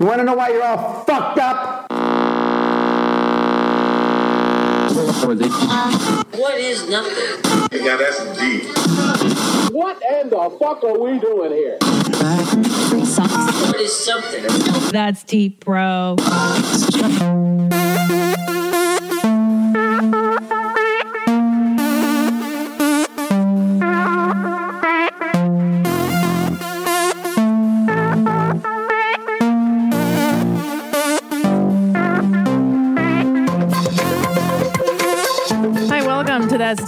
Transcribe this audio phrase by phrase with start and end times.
[0.00, 1.90] You want to know why you're all fucked up?
[6.36, 7.84] What is nothing?
[7.84, 8.62] Yeah, that's deep.
[9.74, 11.78] What in the fuck are we doing here?
[11.80, 14.44] What is something?
[14.92, 16.14] That's deep, bro.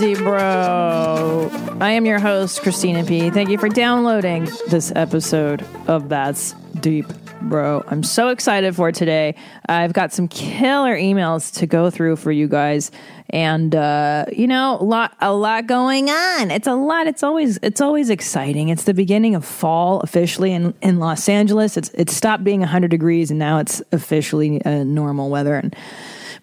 [0.01, 1.51] Deep Bro.
[1.79, 3.29] I am your host, Christina P.
[3.29, 7.05] Thank you for downloading this episode of That's Deep
[7.43, 7.85] Bro.
[7.87, 9.35] I'm so excited for today.
[9.69, 12.91] I've got some killer emails to go through for you guys,
[13.29, 16.51] and uh, you know, a lot, a lot going on.
[16.51, 17.07] It's a lot.
[17.07, 18.71] It's always, it's always exciting.
[18.71, 21.77] It's the beginning of fall officially in in Los Angeles.
[21.77, 25.77] It's it's stopped being 100 degrees, and now it's officially uh, normal weather and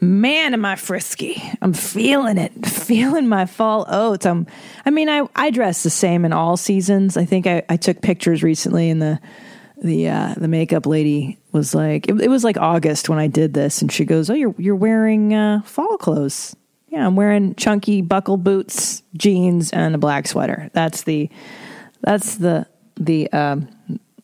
[0.02, 1.42] man am i frisky.
[1.62, 4.26] I'm feeling it feeling my fall oats.
[4.26, 4.48] I'm
[4.86, 7.17] i mean i i dress the same in all seasons.
[7.17, 9.20] I think i, I took pictures recently and the
[9.81, 13.53] the uh the makeup lady was like it, it was like august when i did
[13.53, 16.56] this and she goes oh you're you're wearing uh fall clothes.
[16.90, 20.70] Yeah i'm wearing chunky buckle boots jeans and a black sweater.
[20.73, 21.30] That's the
[22.02, 23.70] that's the the um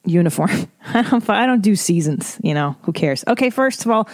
[0.05, 0.51] uniform.
[0.85, 3.23] I don't, I don't do seasons, you know, who cares?
[3.27, 4.07] Okay, first of all,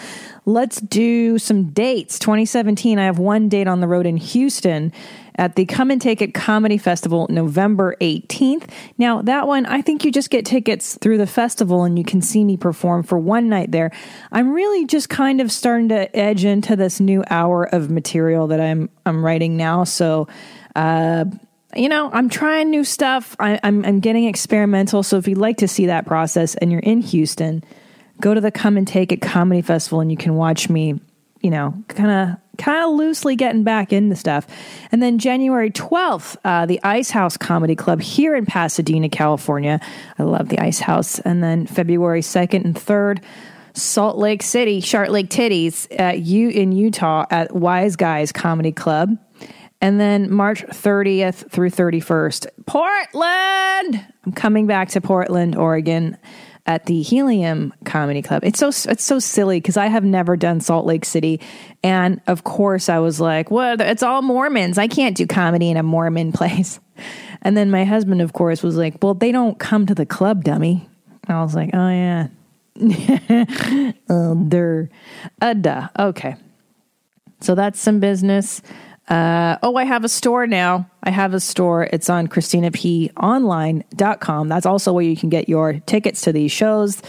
[0.45, 2.19] let's do some dates.
[2.19, 4.93] 2017, I have one date on the road in Houston
[5.35, 8.69] at the Come and Take It Comedy Festival, November 18th.
[8.97, 12.21] Now, that one, I think you just get tickets through the festival and you can
[12.21, 13.91] see me perform for one night there.
[14.31, 18.59] I'm really just kind of starting to edge into this new hour of material that
[18.59, 19.85] I'm I'm writing now.
[19.85, 20.27] So,
[20.75, 21.25] uh
[21.75, 23.35] you know, I'm trying new stuff.
[23.39, 25.03] I, I'm, I'm getting experimental.
[25.03, 27.63] So if you'd like to see that process and you're in Houston,
[28.19, 30.99] go to the Come and Take It Comedy Festival and you can watch me,
[31.41, 34.45] you know, kind of kind of loosely getting back into stuff.
[34.91, 39.79] And then January 12th, uh, the Ice House Comedy Club here in Pasadena, California.
[40.17, 41.19] I love the Ice House.
[41.19, 43.23] And then February 2nd and 3rd,
[43.73, 49.17] Salt Lake City, Shark Lake Titties at you in Utah at Wise Guys Comedy Club.
[49.81, 54.05] And then March 30th through 31st, Portland.
[54.25, 56.17] I'm coming back to Portland, Oregon
[56.69, 58.43] at the Helium Comedy Club.
[58.43, 61.41] It's so it's so silly because I have never done Salt Lake City,
[61.83, 64.77] and of course I was like, "Well, it's all Mormons.
[64.77, 66.79] I can't do comedy in a Mormon place."
[67.41, 70.43] And then my husband, of course, was like, "Well, they don't come to the club,
[70.43, 70.87] dummy."
[71.27, 72.27] And I was like, "Oh yeah,
[74.09, 74.89] oh, they're
[75.41, 76.35] uh, duh." Okay,
[77.41, 78.61] so that's some business.
[79.09, 80.87] Uh, oh, I have a store now.
[81.01, 81.89] I have a store.
[81.91, 84.47] It's on ChristinaPOnline.com.
[84.47, 87.01] That's also where you can get your tickets to these shows.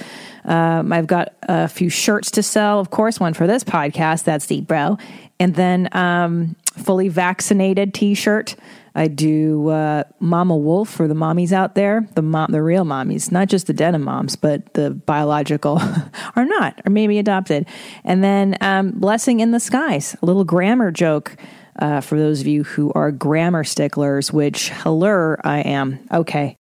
[0.47, 4.25] Um, I've got a few shirts to sell, of course, one for this podcast.
[4.25, 4.97] That's Deep Bro.
[5.39, 8.57] And then um, fully vaccinated t shirt.
[8.95, 13.31] I do uh, Mama Wolf for the mommies out there, the mom, the real mommies,
[13.31, 15.81] not just the denim moms, but the biological
[16.37, 17.67] are not, or maybe adopted.
[18.05, 21.37] And then um, Blessing in the Skies, a little grammar joke
[21.81, 25.99] uh, for those of you who are grammar sticklers, which, hello, I am.
[26.13, 26.57] Okay.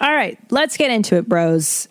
[0.00, 1.88] All right, let's get into it, bros.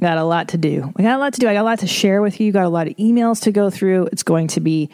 [0.00, 0.92] Got a lot to do.
[0.96, 1.48] We got a lot to do.
[1.48, 2.52] I got a lot to share with you.
[2.52, 4.06] Got a lot of emails to go through.
[4.12, 4.90] It's going to be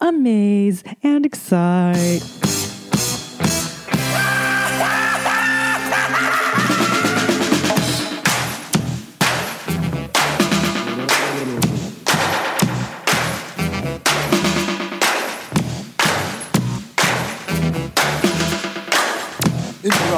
[0.00, 2.22] amaze and excite.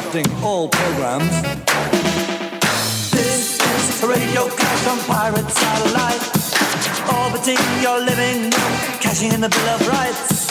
[0.08, 1.30] Interrupting all programs.
[3.10, 6.22] This is radio clash on pirate satellite.
[7.24, 10.48] Orbiting your living room, cashing in the Bill of Rights.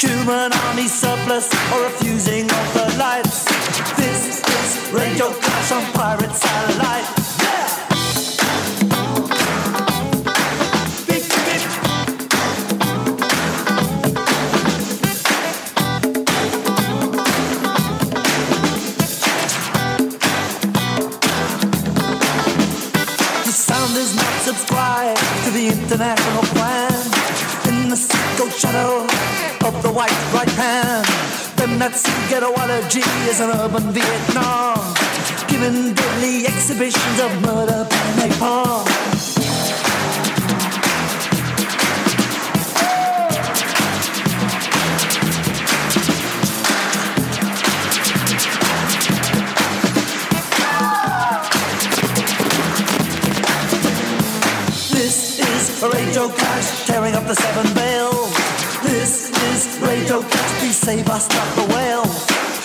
[0.00, 3.44] Human army surplus or refusing of the lights.
[3.96, 7.27] This is radio clash on pirate satellite.
[25.44, 26.92] To the international plan.
[27.68, 29.04] In the sicko shadow
[29.68, 31.06] of the white right hand,
[31.78, 34.78] that see ghettoology is an urban Vietnam,
[35.46, 39.17] giving deadly exhibitions of murder and napalm.
[56.08, 58.10] Radio Clash tearing up the seven veil.
[58.82, 62.04] This is Radio Clash, please save us, not the whale.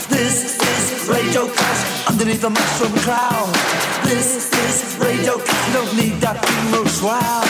[0.08, 3.54] This is Radio Clash underneath the mushroom cloud.
[4.06, 7.44] This is Radio Clash, you don't need that funeral shroud.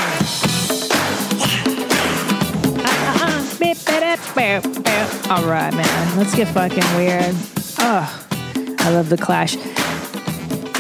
[5.30, 6.18] All right, man.
[6.18, 7.36] Let's get fucking weird.
[7.80, 8.26] Oh,
[8.80, 9.58] I love the Clash.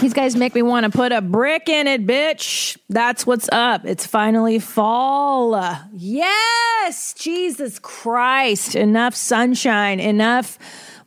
[0.03, 2.77] These guys make me want to put a brick in it, bitch.
[2.89, 3.85] That's what's up.
[3.85, 5.57] It's finally fall.
[5.93, 8.75] Yes, Jesus Christ.
[8.75, 10.59] Enough sunshine, enough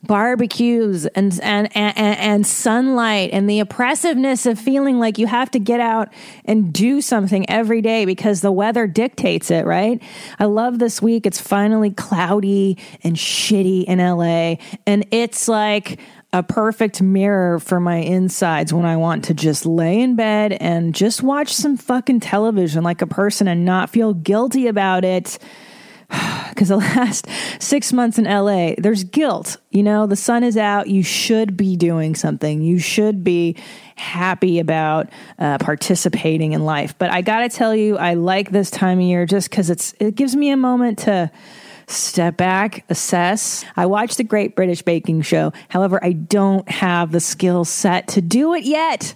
[0.02, 5.58] barbecues and and, and and sunlight and the oppressiveness of feeling like you have to
[5.58, 6.08] get out
[6.44, 10.00] and do something every day because the weather dictates it, right?
[10.38, 11.26] I love this week.
[11.26, 14.56] It's finally cloudy and shitty in LA
[14.87, 15.98] and it's like
[16.36, 20.94] a perfect mirror for my insides when I want to just lay in bed and
[20.94, 25.38] just watch some fucking television like a person and not feel guilty about it
[26.50, 27.26] because the last
[27.58, 29.56] six months in LA, there's guilt.
[29.70, 30.88] You know, the sun is out.
[30.88, 32.60] You should be doing something.
[32.60, 33.56] You should be
[33.94, 36.98] happy about uh, participating in life.
[36.98, 39.94] But I got to tell you, I like this time of year just because it's
[40.00, 41.30] it gives me a moment to
[41.86, 43.64] step back, assess.
[43.76, 45.52] I watched the Great British Baking Show.
[45.68, 49.14] However, I don't have the skill set to do it yet.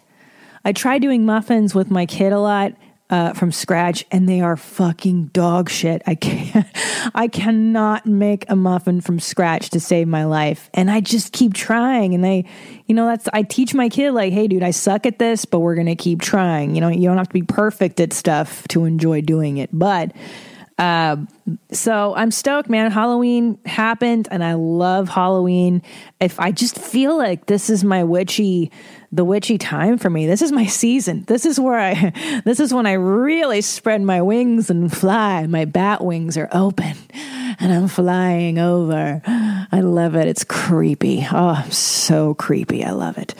[0.64, 2.74] I try doing muffins with my kid a lot
[3.10, 6.00] uh, from scratch, and they are fucking dog shit.
[6.06, 6.66] I can't,
[7.14, 11.52] I cannot make a muffin from scratch to save my life, and I just keep
[11.52, 12.14] trying.
[12.14, 12.44] And they,
[12.86, 15.58] you know, that's I teach my kid like, hey, dude, I suck at this, but
[15.58, 16.74] we're gonna keep trying.
[16.74, 20.12] You know, you don't have to be perfect at stuff to enjoy doing it, but.
[20.80, 21.16] Uh,
[21.72, 22.90] so I'm stoked, man.
[22.90, 25.82] Halloween happened, and I love Halloween.
[26.20, 28.72] If I just feel like this is my witchy,
[29.12, 30.26] the witchy time for me.
[30.26, 31.24] This is my season.
[31.26, 35.46] This is where I, this is when I really spread my wings and fly.
[35.46, 39.20] My bat wings are open, and I'm flying over.
[39.26, 40.28] I love it.
[40.28, 41.26] It's creepy.
[41.30, 42.86] Oh, so creepy.
[42.86, 43.34] I love it.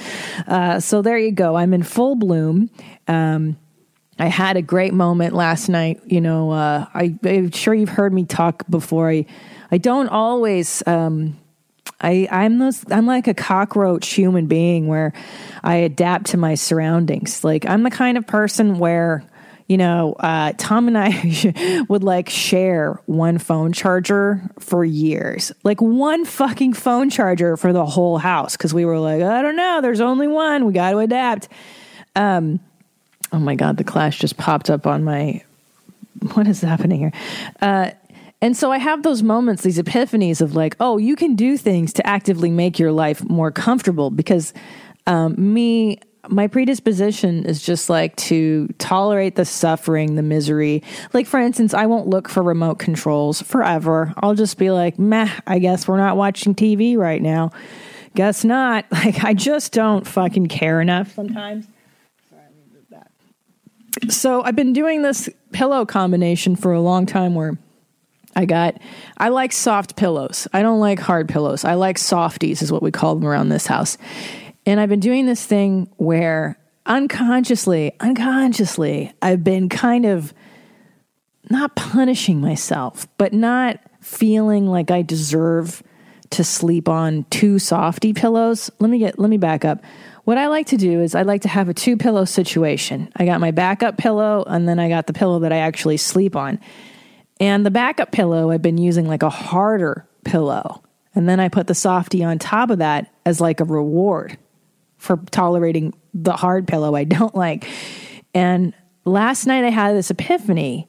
[0.47, 1.57] Uh, so there you go.
[1.57, 2.69] I'm in full bloom.
[3.09, 3.57] Um,
[4.21, 6.03] I had a great moment last night.
[6.05, 9.09] You know, uh, I, I'm sure you've heard me talk before.
[9.09, 9.25] I,
[9.73, 10.83] I don't always.
[10.87, 11.39] Um,
[12.03, 15.15] I, I'm those, I'm like a cockroach human being where
[15.65, 17.45] I adapt to my surroundings.
[17.45, 19.25] Like I'm the kind of person where,
[19.69, 25.81] you know, uh, Tom and I would like share one phone charger for years, like
[25.81, 28.57] one fucking phone charger for the whole house.
[28.57, 30.67] Cause we were like, I don't know, there's only one.
[30.67, 31.49] We got to adapt.
[32.17, 32.61] Um,
[33.33, 35.43] oh my God, the clash just popped up on my,
[36.35, 37.13] what is happening here?
[37.61, 37.91] Uh,
[38.43, 41.93] and so I have those moments, these epiphanies of like, oh, you can do things
[41.95, 44.55] to actively make your life more comfortable because
[45.07, 45.99] um, me,
[46.29, 50.83] my predisposition is just like to tolerate the suffering, the misery.
[51.13, 54.15] Like, for instance, I won't look for remote controls forever.
[54.19, 57.53] I'll just be like, meh, I guess we're not watching TV right now.
[58.15, 58.87] Guess not.
[58.93, 61.67] Like, I just don't fucking care enough sometimes.
[64.09, 67.59] So I've been doing this pillow combination for a long time where
[68.37, 68.81] I got,
[69.19, 70.47] I like soft pillows.
[70.53, 71.65] I don't like hard pillows.
[71.65, 73.99] I like softies, is what we call them around this house.
[74.67, 80.33] And I've been doing this thing where unconsciously, unconsciously, I've been kind of
[81.49, 85.83] not punishing myself, but not feeling like I deserve
[86.31, 88.71] to sleep on two softy pillows.
[88.79, 89.83] Let me get, let me back up.
[90.31, 93.11] What I like to do is I like to have a two pillow situation.
[93.17, 96.37] I got my backup pillow and then I got the pillow that I actually sleep
[96.37, 96.61] on.
[97.41, 100.85] And the backup pillow, I've been using like a harder pillow.
[101.17, 104.39] And then I put the softy on top of that as like a reward
[104.99, 107.67] for tolerating the hard pillow I don't like.
[108.33, 108.73] And
[109.05, 110.89] last night I had this epiphany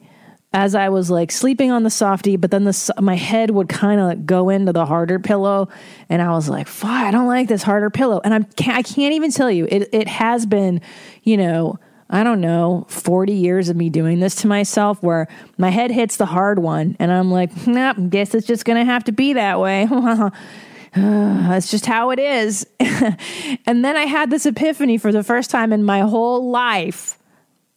[0.54, 4.02] as I was like sleeping on the softy, but then the my head would kind
[4.02, 5.70] of like, go into the harder pillow,
[6.10, 9.14] and I was like, "Fuck, I don't like this harder pillow." And I'm I can't
[9.14, 10.82] even tell you it it has been,
[11.24, 11.80] you know,
[12.10, 16.18] I don't know, 40 years of me doing this to myself where my head hits
[16.18, 19.62] the hard one and I'm like, nah, guess it's just to have to be that
[19.62, 19.88] way.
[20.94, 22.68] That's just how it is.
[22.80, 27.18] and then I had this epiphany for the first time in my whole life.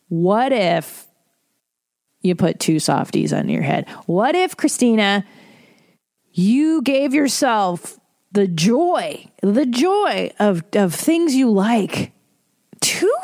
[0.09, 1.07] What if
[2.25, 3.89] you put two softies on your head?
[4.07, 5.25] What if, Christina,
[6.33, 8.01] you gave yourself
[8.33, 12.13] the joy, the joy of, of things you like?
[12.81, 13.15] Two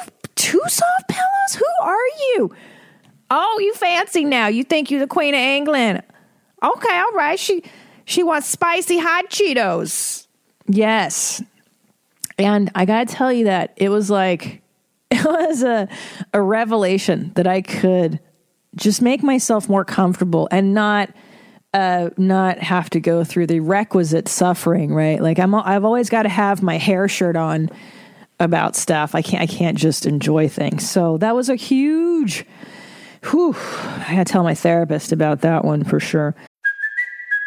[0.40, 1.54] two soft pillows?
[1.54, 2.54] Who are you?
[3.30, 4.48] Oh, you fancy now.
[4.48, 6.02] You think you're the queen of England.
[6.62, 7.38] Okay, all right.
[7.38, 7.62] She
[8.04, 10.26] she wants spicy hot Cheetos.
[10.66, 11.42] Yes.
[12.38, 14.62] And I got to tell you that it was like
[15.10, 15.88] it was a
[16.32, 18.20] a revelation that I could
[18.76, 21.10] just make myself more comfortable and not
[21.72, 25.20] uh, not have to go through the requisite suffering, right?
[25.20, 27.70] Like I'm, I've always got to have my hair shirt on
[28.40, 29.14] about stuff.
[29.14, 30.88] I can't, I can't just enjoy things.
[30.88, 32.44] So that was a huge,
[33.30, 36.34] whew, I gotta tell my therapist about that one for sure.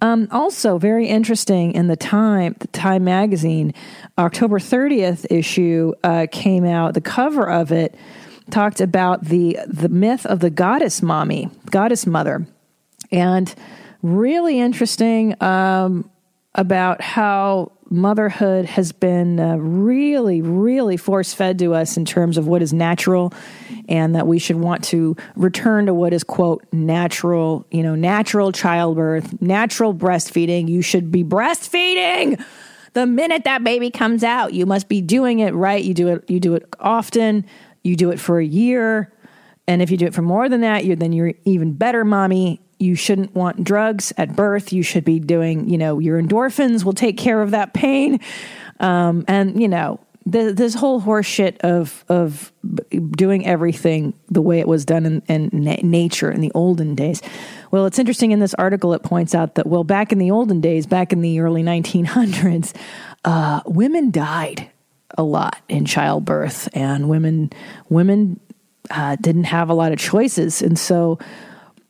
[0.00, 3.74] Um, also, very interesting in the Time, the Time magazine,
[4.16, 6.94] October 30th issue uh, came out.
[6.94, 7.94] The cover of it
[8.50, 12.46] talked about the the myth of the goddess mommy, goddess mother,
[13.10, 13.52] and
[14.02, 16.08] really interesting um,
[16.54, 22.46] about how motherhood has been uh, really, really force fed to us in terms of
[22.46, 23.32] what is natural,
[23.88, 28.52] and that we should want to return to what is, quote, natural, you know, natural
[28.52, 30.68] childbirth, natural breastfeeding.
[30.68, 32.42] You should be breastfeeding
[32.92, 34.52] the minute that baby comes out.
[34.52, 35.82] You must be doing it right.
[35.82, 37.46] You do it, you do it often,
[37.82, 39.12] you do it for a year.
[39.66, 42.60] And if you do it for more than that, you're, then you're even better mommy
[42.78, 44.72] you shouldn't want drugs at birth.
[44.72, 48.20] You should be doing, you know, your endorphins will take care of that pain.
[48.80, 52.52] Um, and, you know, the, this whole horseshit of of
[53.12, 57.22] doing everything the way it was done in, in na- nature in the olden days.
[57.70, 58.92] Well, it's interesting in this article.
[58.92, 62.76] It points out that well, back in the olden days, back in the early 1900s,
[63.24, 64.70] uh, women died
[65.16, 67.50] a lot in childbirth, and women
[67.88, 68.38] women
[68.90, 71.18] uh, didn't have a lot of choices, and so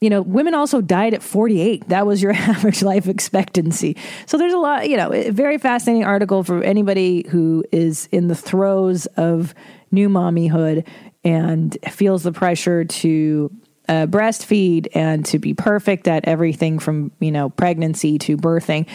[0.01, 1.89] you know, women also died at 48.
[1.89, 3.97] That was your average life expectancy.
[4.27, 8.29] So there's a lot, you know, a very fascinating article for anybody who is in
[8.29, 9.55] the throes of
[9.91, 10.87] new mommyhood
[11.25, 13.51] and feels the pressure to
[13.89, 18.87] uh, breastfeed and to be perfect at everything from, you know, pregnancy to birthing.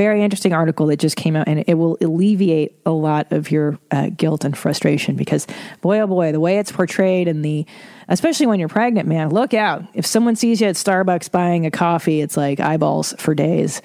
[0.00, 3.78] Very interesting article that just came out, and it will alleviate a lot of your
[3.90, 5.46] uh, guilt and frustration because,
[5.82, 7.66] boy, oh boy, the way it's portrayed and the
[8.08, 9.84] especially when you're pregnant, man, look out.
[9.92, 13.82] If someone sees you at Starbucks buying a coffee, it's like eyeballs for days.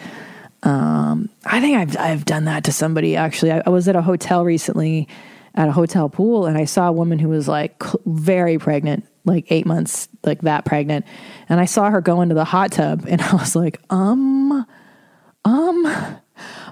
[0.63, 3.51] Um, I think I've I've done that to somebody actually.
[3.51, 5.10] I, I, was at a hotel recently
[5.53, 9.48] at a hotel pool and I saw a woman who was like very pregnant, like
[9.50, 11.05] 8 months like that pregnant,
[11.50, 14.65] and I saw her go into the hot tub and I was like, "Um
[15.46, 16.20] um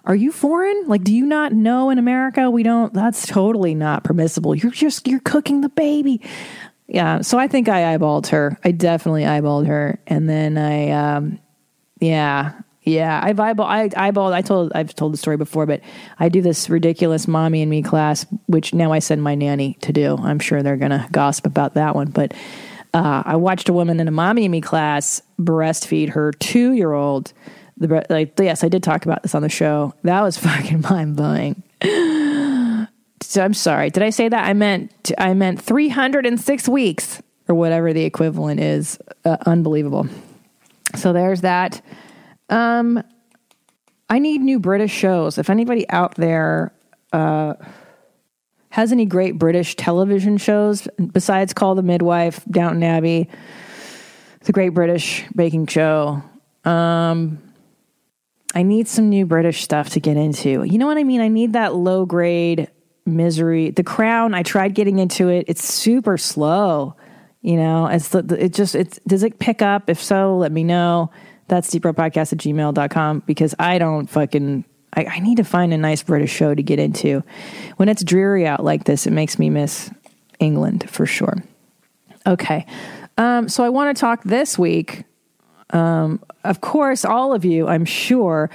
[0.06, 0.84] are you foreign?
[0.88, 2.94] Like, do you not know in America we don't?
[2.94, 4.53] That's totally not permissible.
[4.53, 6.22] You're just you're cooking the baby
[6.88, 8.58] yeah, so I think I eyeballed her.
[8.63, 11.39] I definitely eyeballed her, and then I, um,
[12.00, 14.34] yeah, yeah, I've eyeball, I eyeballed.
[14.34, 15.82] I told, I've told the story before, but
[16.20, 19.94] I do this ridiculous mommy and me class, which now I send my nanny to
[19.94, 20.18] do.
[20.18, 22.34] I'm sure they're gonna gossip about that one, but
[22.94, 26.92] uh, I watched a woman in a mommy and me class breastfeed her two year
[26.92, 27.34] old.
[27.83, 29.93] The like, yes, I did talk about this on the show.
[30.03, 31.61] That was fucking mind blowing.
[33.21, 33.89] so I'm sorry.
[33.89, 34.45] Did I say that?
[34.47, 38.97] I meant I meant 306 weeks or whatever the equivalent is.
[39.25, 40.07] Uh, unbelievable.
[40.95, 41.81] So there's that.
[42.49, 43.03] Um,
[44.09, 45.37] I need new British shows.
[45.37, 46.71] If anybody out there
[47.11, 47.55] uh,
[48.69, 53.29] has any great British television shows besides Call the Midwife, Downton Abbey,
[54.41, 56.21] The Great British Baking Show,
[56.65, 57.41] um,
[58.55, 60.63] I need some new British stuff to get into.
[60.63, 61.22] You know what I mean?
[61.22, 62.69] I need that low grade
[63.05, 63.72] misery.
[63.72, 65.45] The Crown, I tried getting into it.
[65.48, 66.95] It's super slow.
[67.41, 69.89] You know, it's it just, it does it pick up?
[69.89, 71.12] If so, let me know.
[71.48, 76.03] That's deepbropodcast at gmail.com because I don't fucking, I, I need to find a nice
[76.03, 77.24] British show to get into.
[77.77, 79.91] When it's dreary out like this, it makes me miss
[80.39, 81.43] England for sure.
[82.25, 82.65] Okay.
[83.17, 85.03] Um, so I want to talk this week.
[85.70, 88.50] Um, of course, all of you, I'm sure,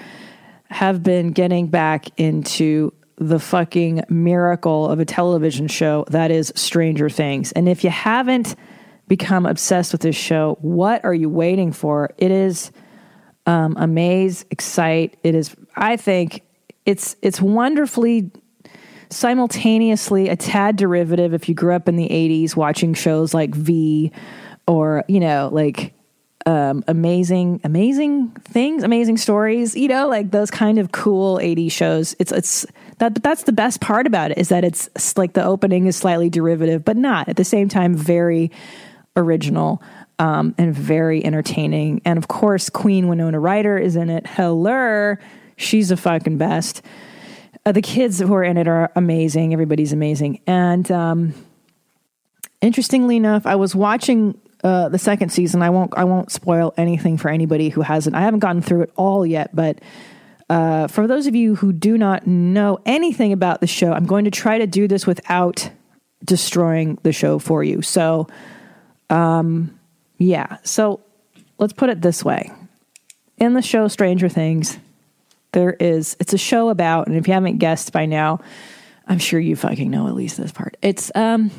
[0.71, 7.11] have been getting back into the fucking miracle of a television show that is Stranger
[7.11, 7.53] Things.
[7.53, 8.55] And if you haven't
[9.09, 12.11] become obsessed with this show, what are you waiting for?
[12.19, 12.71] It is
[13.47, 15.17] um, amaze, excite.
[15.25, 16.43] It is, I think,
[16.85, 18.31] it's it's wonderfully
[19.11, 24.13] simultaneously a tad derivative if you grew up in the 80s watching shows like V
[24.67, 25.95] or, you know, like
[26.49, 32.17] um, amazing, amazing things, amazing stories, you know, like those kind of cool 80s shows.
[32.19, 32.65] It's, it's,
[32.99, 34.89] that, but that's the best part about it is that it's
[35.19, 38.51] like the opening is slightly derivative, but not at the same time very
[39.15, 39.83] original.
[40.19, 42.03] um, and very entertaining.
[42.05, 44.27] And of course, Queen Winona Ryder is in it.
[44.27, 45.17] Hello,
[45.57, 46.83] she's the fucking best.
[47.65, 49.53] Uh, the kids who are in it are amazing.
[49.53, 50.41] Everybody's amazing.
[50.47, 51.35] And um,
[52.61, 55.63] interestingly enough, I was watching uh, the second season.
[55.63, 58.17] I won't I won't spoil anything for anybody who hasn't.
[58.17, 59.81] I haven't gotten through it all yet, but
[60.51, 64.25] uh, for those of you who do not know anything about the show, I'm going
[64.25, 65.71] to try to do this without
[66.25, 67.83] destroying the show for you.
[67.83, 68.29] So,
[69.11, 69.79] um,
[70.17, 70.57] yeah.
[70.65, 71.01] So
[71.59, 72.51] let's put it this way:
[73.37, 74.79] in the show Stranger Things,
[75.53, 78.41] there is it's a show about, and if you haven't guessed by now,
[79.07, 80.77] I'm sure you fucking know at least this part.
[80.83, 81.51] It's um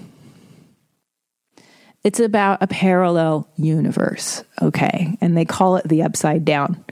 [2.03, 5.17] it's about a parallel universe, okay?
[5.21, 6.83] And they call it the upside down.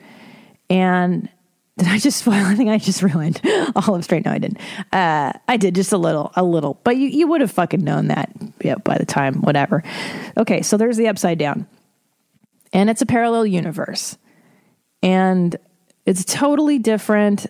[0.69, 1.29] And
[1.77, 2.33] did I just spoil?
[2.35, 3.39] I think I just ruined
[3.75, 4.25] all of Straight.
[4.25, 4.59] No, I didn't.
[4.91, 8.07] Uh, I did just a little, a little, but you, you would have fucking known
[8.07, 9.83] that yeah, by the time, whatever.
[10.35, 11.67] Okay, so there's the upside down.
[12.73, 14.17] And it's a parallel universe.
[15.01, 15.55] And
[16.05, 17.45] it's totally different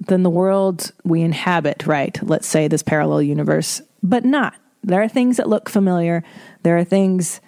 [0.00, 2.18] than the world we inhabit, right?
[2.22, 4.54] Let's say this parallel universe, but not.
[4.82, 6.22] There are things that look familiar,
[6.62, 7.40] there are things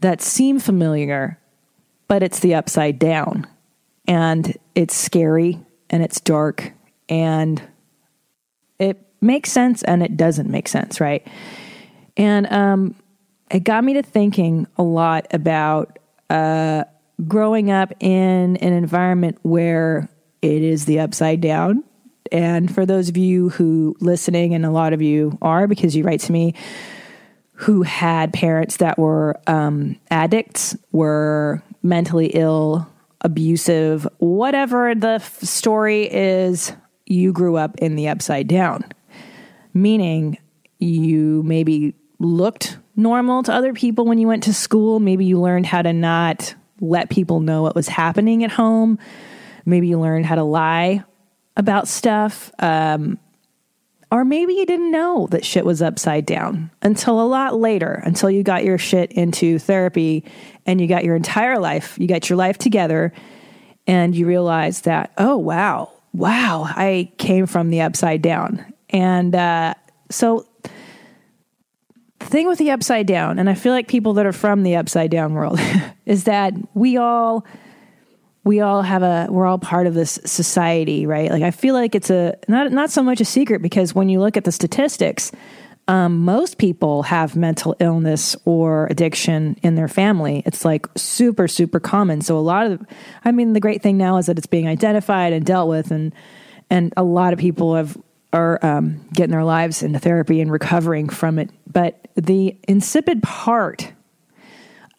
[0.00, 1.38] that seem familiar,
[2.08, 3.46] but it's the upside down.
[4.06, 5.58] And it's scary
[5.90, 6.72] and it's dark
[7.08, 7.60] and
[8.78, 11.26] it makes sense and it doesn't make sense, right?
[12.16, 12.94] And um,
[13.50, 15.98] it got me to thinking a lot about
[16.30, 16.84] uh,
[17.26, 20.08] growing up in an environment where
[20.42, 21.84] it is the upside down.
[22.32, 26.04] And for those of you who listening, and a lot of you are because you
[26.04, 26.54] write to me,
[27.52, 32.86] who had parents that were um, addicts, were mentally ill,
[33.22, 36.72] abusive, whatever the f- story is,
[37.06, 38.84] you grew up in the upside down.
[39.72, 40.38] Meaning
[40.78, 45.00] you maybe looked normal to other people when you went to school.
[45.00, 48.98] Maybe you learned how to not let people know what was happening at home.
[49.64, 51.04] Maybe you learned how to lie
[51.56, 52.50] about stuff.
[52.58, 53.18] Um,
[54.10, 58.30] or maybe you didn't know that shit was upside down until a lot later, until
[58.30, 60.24] you got your shit into therapy
[60.64, 63.12] and you got your entire life, you got your life together,
[63.86, 68.64] and you realize that, oh, wow, wow, I came from the upside down.
[68.90, 69.74] And uh,
[70.10, 70.46] so,
[72.18, 74.76] the thing with the upside down, and I feel like people that are from the
[74.76, 75.60] upside down world,
[76.06, 77.44] is that we all
[78.46, 81.30] we all have a we're all part of this society right?
[81.30, 84.20] Like i feel like it's a not not so much a secret because when you
[84.20, 85.32] look at the statistics
[85.88, 90.42] um, most people have mental illness or addiction in their family.
[90.44, 92.22] It's like super super common.
[92.22, 92.86] So a lot of
[93.24, 96.14] i mean the great thing now is that it's being identified and dealt with and
[96.70, 97.96] and a lot of people have
[98.32, 101.50] are um, getting their lives into therapy and recovering from it.
[101.72, 103.92] But the insipid part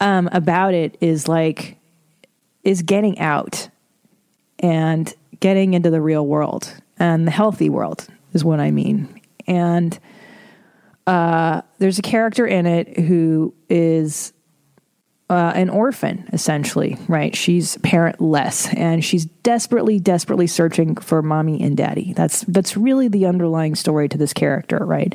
[0.00, 1.77] um, about it is like
[2.64, 3.68] is getting out
[4.58, 9.20] and getting into the real world and the healthy world is what I mean.
[9.46, 9.98] And
[11.06, 14.32] uh, there's a character in it who is
[15.30, 17.36] uh, an orphan, essentially, right?
[17.36, 22.12] She's parentless, and she's desperately, desperately searching for mommy and daddy.
[22.14, 25.14] That's that's really the underlying story to this character, right?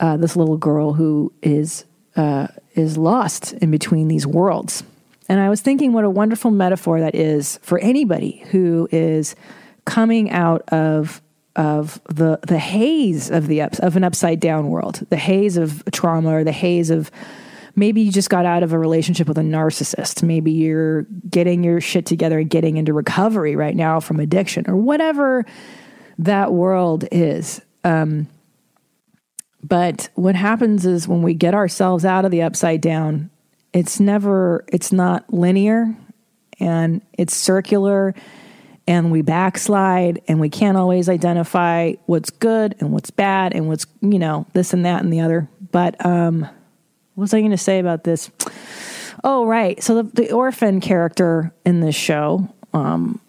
[0.00, 1.84] Uh, this little girl who is
[2.16, 4.82] uh, is lost in between these worlds,
[5.30, 9.36] and I was thinking what a wonderful metaphor that is for anybody who is
[9.84, 11.22] coming out of
[11.54, 15.84] of the the haze of the ups of an upside down world, the haze of
[15.92, 17.12] trauma or the haze of
[17.76, 20.24] maybe you just got out of a relationship with a narcissist.
[20.24, 24.74] Maybe you're getting your shit together and getting into recovery right now from addiction or
[24.74, 25.46] whatever
[26.18, 27.60] that world is.
[27.84, 28.26] Um,
[29.62, 33.30] but what happens is when we get ourselves out of the upside down,
[33.72, 35.94] it's never it's not linear
[36.58, 38.14] and it's circular
[38.86, 43.86] and we backslide and we can't always identify what's good and what's bad and what's
[44.00, 45.48] you know this and that and the other.
[45.70, 46.40] But um
[47.14, 48.30] what was i going to say about this?
[49.22, 49.82] Oh right.
[49.82, 53.20] So the, the orphan character in this show um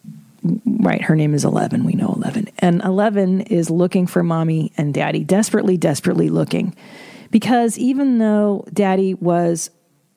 [0.65, 4.91] right her name is 11 we know 11 and 11 is looking for mommy and
[4.91, 6.75] daddy desperately desperately looking.
[7.29, 9.69] Because even though daddy was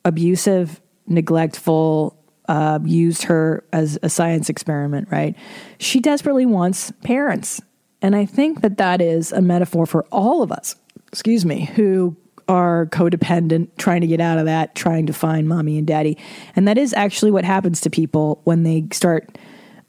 [0.04, 2.16] abusive, neglectful,
[2.48, 5.34] uh, used her as a science experiment, right?
[5.78, 7.60] She desperately wants parents.
[8.02, 10.76] And I think that that is a metaphor for all of us,
[11.08, 12.16] excuse me, who
[12.48, 16.18] are codependent, trying to get out of that, trying to find mommy and daddy.
[16.54, 19.38] And that is actually what happens to people when they start,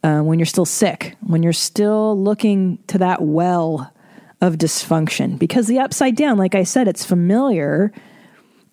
[0.04, 3.92] uh, when you're still sick, when you're still looking to that well
[4.40, 5.38] of dysfunction.
[5.38, 7.92] Because the upside down, like I said, it's familiar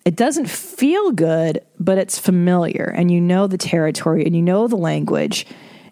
[0.05, 4.67] it doesn't feel good, but it's familiar, and you know the territory, and you know
[4.67, 5.45] the language,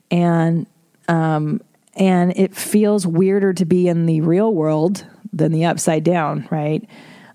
[0.10, 0.68] and
[1.08, 1.62] um,
[1.96, 6.88] and it feels weirder to be in the real world than the upside down, right?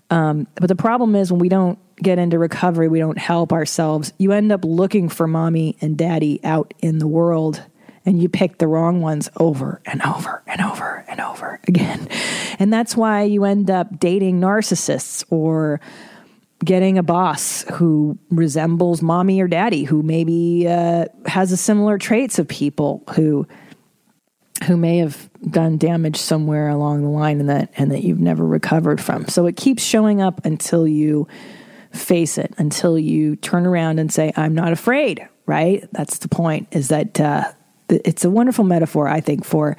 [0.09, 4.13] Um, but the problem is when we don't get into recovery, we don't help ourselves.
[4.17, 7.61] You end up looking for mommy and daddy out in the world,
[8.05, 12.07] and you pick the wrong ones over and over and over and over again.
[12.59, 15.79] And that's why you end up dating narcissists or
[16.67, 22.37] getting a boss who resembles mommy or daddy, who maybe uh, has a similar traits
[22.37, 23.47] of people who
[24.65, 28.45] who may have done damage somewhere along the line and that and that you've never
[28.45, 29.27] recovered from.
[29.27, 31.27] So it keeps showing up until you
[31.91, 35.87] face it, until you turn around and say, "I'm not afraid." Right?
[35.93, 36.67] That's the point.
[36.71, 37.45] Is that uh,
[37.89, 39.77] it's a wonderful metaphor, I think, for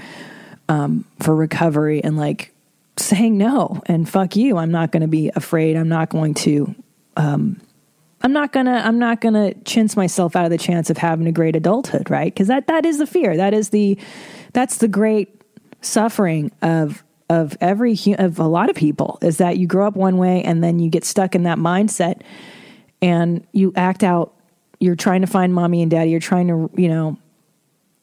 [0.70, 2.54] um, for recovery and like
[2.98, 4.56] saying no and fuck you.
[4.58, 5.76] I'm not going to be afraid.
[5.76, 6.74] I'm not going to.
[7.16, 7.60] Um,
[8.20, 8.82] I'm not gonna.
[8.84, 12.32] I'm not gonna chintz myself out of the chance of having a great adulthood, right?
[12.32, 13.36] Because that that is the fear.
[13.36, 13.96] That is the
[14.52, 15.40] that's the great
[15.80, 20.16] suffering of of every of a lot of people is that you grow up one
[20.16, 22.22] way and then you get stuck in that mindset
[23.00, 24.34] and you act out.
[24.80, 26.10] You're trying to find mommy and daddy.
[26.10, 27.18] You're trying to you know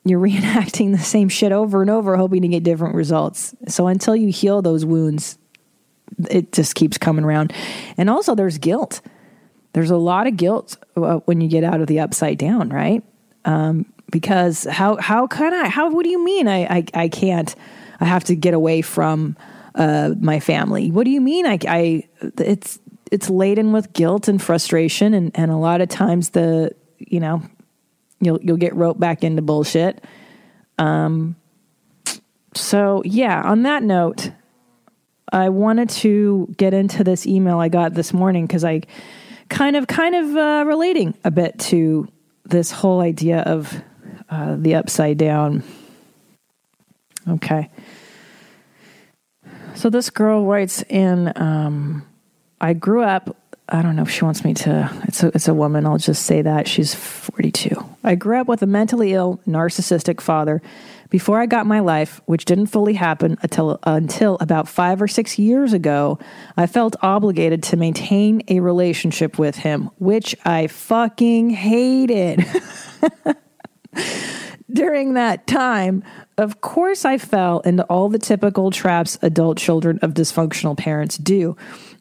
[0.05, 3.55] you're reenacting the same shit over and over, hoping to get different results.
[3.67, 5.37] So until you heal those wounds,
[6.29, 7.53] it just keeps coming around.
[7.97, 9.01] And also, there's guilt.
[9.73, 13.03] There's a lot of guilt uh, when you get out of the upside down, right?
[13.43, 15.67] Um, because how how can I?
[15.67, 16.47] How what do you mean?
[16.47, 17.53] I I, I can't.
[17.99, 19.35] I have to get away from
[19.73, 20.91] uh, my family.
[20.91, 21.45] What do you mean?
[21.45, 22.79] I, I it's
[23.11, 27.41] it's laden with guilt and frustration, and and a lot of times the you know
[28.19, 30.03] you'll you'll get roped back into bullshit.
[30.77, 31.35] Um.
[32.53, 34.31] So yeah, on that note,
[35.31, 38.81] I wanted to get into this email I got this morning because I
[39.49, 42.07] kind of kind of uh, relating a bit to
[42.45, 43.81] this whole idea of
[44.29, 45.63] uh, the upside down.
[47.27, 47.69] Okay.
[49.73, 52.07] So this girl writes in um,
[52.61, 53.35] I grew up
[53.67, 56.25] I don't know if she wants me to it's a it's a woman, I'll just
[56.25, 56.67] say that.
[56.67, 57.75] She's 42.
[58.03, 60.61] I grew up with a mentally ill, narcissistic father
[61.09, 65.39] before I got my life, which didn't fully happen until until about 5 or 6
[65.39, 66.19] years ago.
[66.55, 72.45] I felt obligated to maintain a relationship with him, which I fucking hated.
[74.71, 76.03] During that time,
[76.37, 81.55] of course, I fell into all the typical traps adult children of dysfunctional parents do.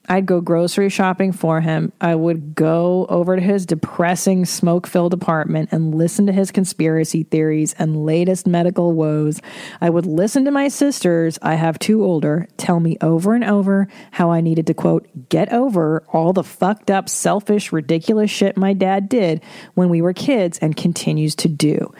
[0.06, 1.92] I'd go grocery shopping for him.
[2.00, 7.22] I would go over to his depressing, smoke filled apartment and listen to his conspiracy
[7.22, 9.40] theories and latest medical woes.
[9.80, 13.88] I would listen to my sisters, I have two older, tell me over and over
[14.10, 18.74] how I needed to, quote, get over all the fucked up, selfish, ridiculous shit my
[18.74, 19.42] dad did
[19.74, 21.92] when we were kids and continues to do.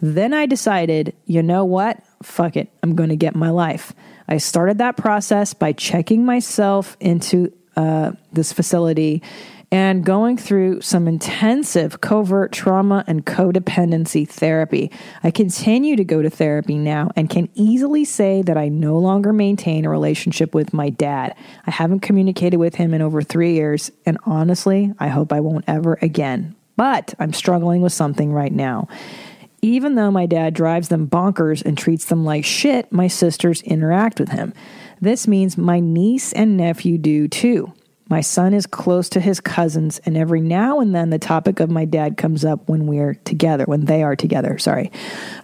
[0.00, 2.02] Then I decided, you know what?
[2.22, 2.70] Fuck it.
[2.82, 3.94] I'm going to get my life.
[4.28, 9.22] I started that process by checking myself into uh, this facility
[9.74, 14.88] and going through some intensive covert trauma and codependency therapy.
[15.24, 19.32] I continue to go to therapy now and can easily say that I no longer
[19.32, 21.34] maintain a relationship with my dad.
[21.66, 25.64] I haven't communicated with him in over three years, and honestly, I hope I won't
[25.66, 26.54] ever again.
[26.76, 28.86] But I'm struggling with something right now.
[29.64, 34.20] Even though my dad drives them bonkers and treats them like shit, my sisters interact
[34.20, 34.52] with him.
[35.00, 37.72] This means my niece and nephew do too.
[38.10, 41.70] My son is close to his cousins, and every now and then the topic of
[41.70, 44.92] my dad comes up when we're together, when they are together, sorry.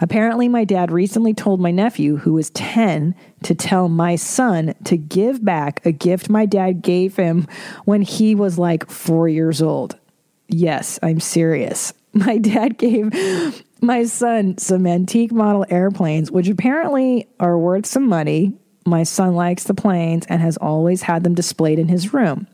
[0.01, 4.97] Apparently, my dad recently told my nephew, who is 10, to tell my son to
[4.97, 7.47] give back a gift my dad gave him
[7.85, 9.97] when he was like four years old.
[10.47, 11.95] Yes, I'm serious.
[12.13, 18.53] My dad gave my son some antique model airplanes, which apparently are worth some money.
[18.85, 22.47] My son likes the planes and has always had them displayed in his room.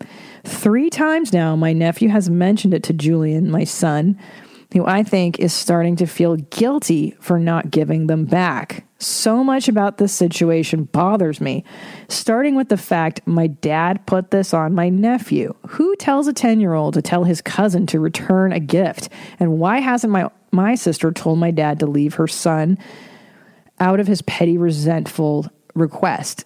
[0.44, 4.20] Three times now, my nephew has mentioned it to Julian, my son,
[4.74, 8.86] who I think is starting to feel guilty for not giving them back.
[9.00, 11.64] So much about this situation bothers me,
[12.10, 15.54] starting with the fact my dad put this on my nephew.
[15.68, 19.10] Who tells a 10 year old to tell his cousin to return a gift?
[19.40, 22.78] And why hasn't my my sister told my dad to leave her son
[23.80, 26.46] out of his petty, resentful request.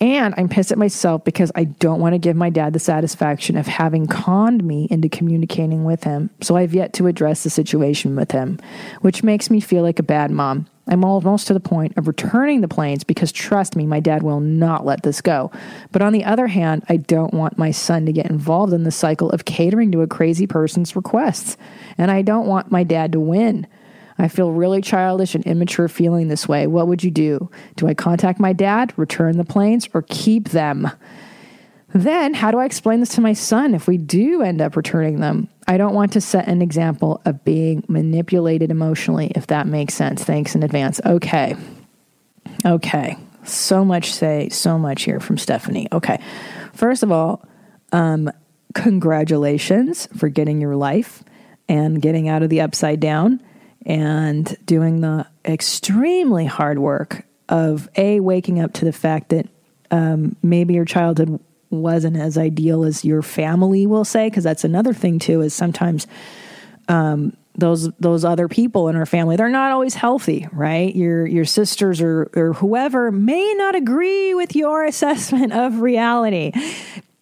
[0.00, 3.58] And I'm pissed at myself because I don't want to give my dad the satisfaction
[3.58, 6.30] of having conned me into communicating with him.
[6.40, 8.58] So I've yet to address the situation with him,
[9.02, 10.66] which makes me feel like a bad mom.
[10.90, 14.40] I'm almost to the point of returning the planes because trust me, my dad will
[14.40, 15.52] not let this go.
[15.92, 18.90] But on the other hand, I don't want my son to get involved in the
[18.90, 21.56] cycle of catering to a crazy person's requests.
[21.96, 23.68] And I don't want my dad to win.
[24.18, 26.66] I feel really childish and immature feeling this way.
[26.66, 27.50] What would you do?
[27.76, 30.90] Do I contact my dad, return the planes, or keep them?
[31.92, 35.20] Then, how do I explain this to my son if we do end up returning
[35.20, 35.48] them?
[35.66, 40.22] I don't want to set an example of being manipulated emotionally, if that makes sense.
[40.22, 41.00] Thanks in advance.
[41.04, 41.56] Okay.
[42.64, 43.16] Okay.
[43.44, 45.88] So much say, so much here from Stephanie.
[45.90, 46.20] Okay.
[46.74, 47.44] First of all,
[47.92, 48.30] um,
[48.74, 51.24] congratulations for getting your life
[51.68, 53.42] and getting out of the upside down
[53.86, 59.48] and doing the extremely hard work of a waking up to the fact that
[59.90, 64.92] um, maybe your childhood wasn't as ideal as your family will say because that's another
[64.92, 66.06] thing too is sometimes
[66.88, 70.94] um, those those other people in our family they're not always healthy right?
[70.94, 76.52] Your your sisters or or whoever may not agree with your assessment of reality.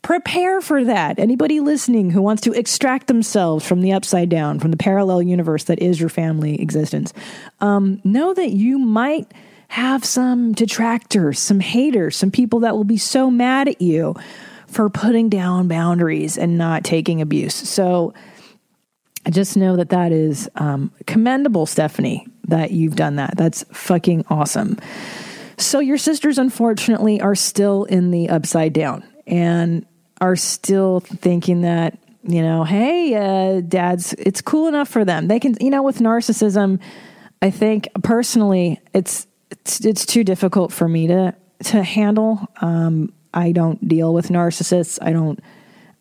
[0.01, 1.19] Prepare for that.
[1.19, 5.65] Anybody listening who wants to extract themselves from the upside down from the parallel universe
[5.65, 7.13] that is your family existence
[7.61, 9.31] um, know that you might
[9.69, 14.15] have some detractors some haters some people that will be so mad at you
[14.67, 18.13] for putting down boundaries and not taking abuse so
[19.29, 23.37] I just know that that is um, commendable, Stephanie, that you've done that.
[23.37, 24.79] That's fucking awesome.
[25.59, 29.85] So, your sisters, unfortunately, are still in the upside down and
[30.23, 35.29] are still thinking that, you know, hey, uh, dads, it's cool enough for them.
[35.29, 36.81] They can, you know, with narcissism,
[37.43, 39.27] I think personally, it's,
[39.69, 42.47] it's, it's too difficult for me to, to handle.
[42.61, 44.99] Um, I don't deal with narcissists.
[45.03, 45.39] I don't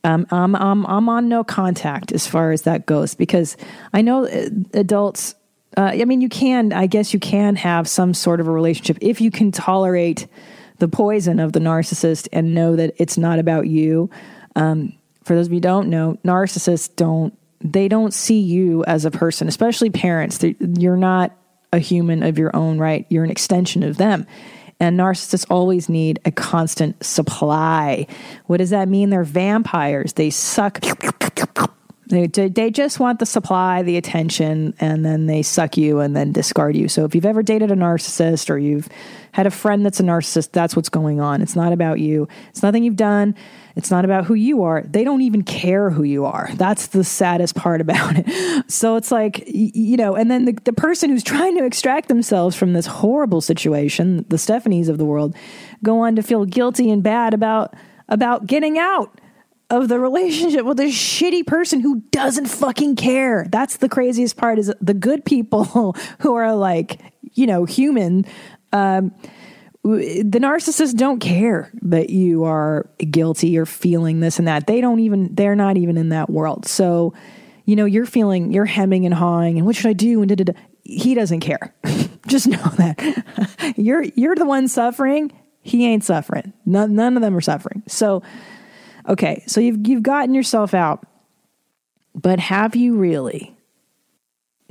[0.04, 3.58] um, I'm, I'm, I'm on no contact as far as that goes because
[3.94, 5.36] I know uh, adults,
[5.76, 9.00] uh, I mean, you can, I guess you can have some sort of a relationship
[9.02, 10.28] if you can tolerate
[10.78, 14.10] the poison of the narcissist and know that it's not about you.
[14.56, 19.12] Um, for those of you don't know, narcissists don't, they don't see you as a
[19.12, 20.38] person, especially parents.
[20.38, 21.36] They, you're not
[21.74, 23.06] a human of your own right.
[23.10, 24.26] You're an extension of them.
[24.80, 28.06] And narcissists always need a constant supply.
[28.46, 29.10] What does that mean?
[29.10, 30.14] They're vampires.
[30.14, 30.80] They suck.
[32.10, 36.32] They, they just want the supply, the attention, and then they suck you and then
[36.32, 36.88] discard you.
[36.88, 38.88] So if you've ever dated a narcissist or you've
[39.34, 41.42] had a friend that's a narcissist, that's what's going on.
[41.42, 42.30] It's not about you.
[42.50, 43.36] It's nothing you've done.
[43.76, 44.84] It's not about who you are.
[44.84, 46.50] They don't even care who you are.
[46.56, 48.28] That's the saddest part about it.
[48.70, 52.56] So it's like, you know, and then the, the person who's trying to extract themselves
[52.56, 55.36] from this horrible situation, the Stephanies of the world,
[55.84, 57.76] go on to feel guilty and bad about
[58.10, 59.20] about getting out
[59.70, 63.46] of the relationship with a shitty person who doesn't fucking care.
[63.50, 65.64] That's the craziest part is the good people
[66.20, 67.02] who are like,
[67.34, 68.26] you know, human.
[68.72, 69.14] Um,
[69.84, 74.68] the narcissists don't care that you are guilty or feeling this and that.
[74.68, 76.66] They don't even, they're not even in that world.
[76.66, 77.14] So,
[77.66, 80.22] you know, you're feeling, you're hemming and hawing and what should I do?
[80.22, 80.60] And da, da, da.
[80.84, 81.74] he doesn't care.
[82.28, 85.32] Just know that you're, you're the one suffering.
[85.62, 86.54] He ain't suffering.
[86.66, 87.84] None, none of them are suffering.
[87.88, 88.24] So,
[89.08, 91.06] Okay, so you've you've gotten yourself out.
[92.14, 93.56] But have you really?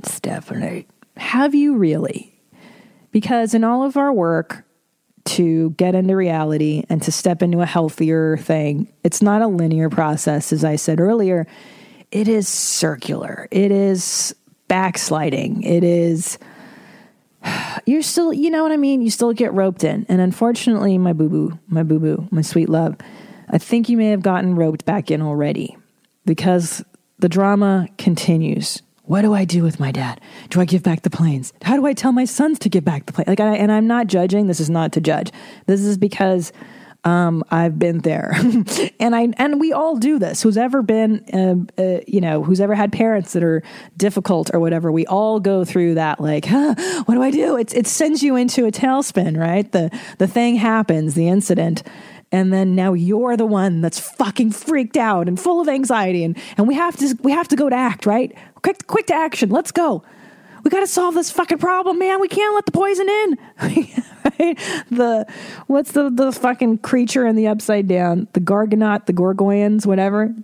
[0.03, 2.33] Stephanie, have you really?
[3.11, 4.63] Because in all of our work
[5.25, 9.89] to get into reality and to step into a healthier thing, it's not a linear
[9.89, 11.47] process as I said earlier.
[12.11, 13.47] It is circular.
[13.51, 14.35] It is
[14.67, 15.63] backsliding.
[15.63, 16.37] It is
[17.85, 19.01] you're still, you know what I mean?
[19.01, 20.05] You still get roped in.
[20.09, 22.95] And unfortunately, my boo boo, my boo boo, my sweet love,
[23.49, 25.77] I think you may have gotten roped back in already
[26.25, 26.83] because
[27.19, 28.81] the drama continues.
[29.03, 30.19] What do I do with my dad?
[30.49, 31.53] Do I give back the planes?
[31.61, 33.29] How do I tell my sons to give back the planes?
[33.29, 34.47] Like, I, and I'm not judging.
[34.47, 35.31] This is not to judge.
[35.65, 36.51] This is because
[37.07, 38.33] um, I've been there,
[38.99, 40.41] and I and we all do this.
[40.41, 43.63] Who's ever been, uh, uh, you know, who's ever had parents that are
[43.95, 46.19] difficult or whatever, we all go through that.
[46.19, 47.55] Like, huh, what do I do?
[47.55, 49.71] It it sends you into a tailspin, right?
[49.71, 51.83] The the thing happens, the incident,
[52.31, 56.37] and then now you're the one that's fucking freaked out and full of anxiety and
[56.57, 58.35] and we have to we have to go to act right?
[58.61, 59.49] Quick quick to action.
[59.49, 60.03] Let's go.
[60.63, 62.19] We got to solve this fucking problem man.
[62.19, 63.37] We can't let the poison in.
[64.91, 65.25] The
[65.65, 68.27] what's the the fucking creature in the upside down?
[68.33, 70.35] The gargonet the gorgoyans whatever.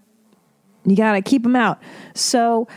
[0.84, 1.80] You got to keep them out.
[2.16, 2.68] So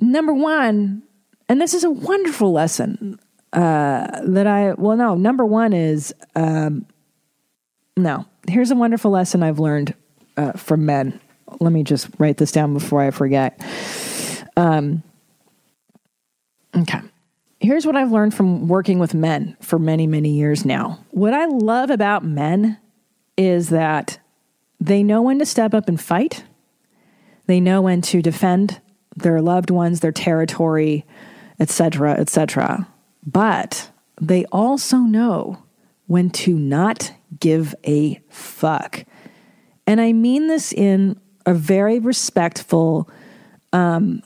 [0.00, 1.02] number one
[1.48, 3.18] and this is a wonderful lesson
[3.54, 6.84] uh, that I well no number one is um,
[7.98, 8.26] no.
[8.46, 9.94] Here's a wonderful lesson I've learned
[10.36, 11.20] uh, from men.
[11.60, 13.60] Let me just write this down before I forget.
[14.56, 15.02] Um,
[16.76, 17.00] okay.
[17.60, 20.98] here's what I've learned from working with men for many, many years now.
[21.10, 22.78] What I love about men
[23.36, 24.18] is that
[24.80, 26.44] they know when to step up and fight,
[27.46, 28.80] they know when to defend
[29.16, 31.04] their loved ones, their territory,
[31.58, 32.88] etc., etc.
[33.26, 35.62] But they also know
[36.08, 39.04] when to not give a fuck.
[39.86, 43.08] And I mean this in a very respectful,
[43.72, 44.22] um,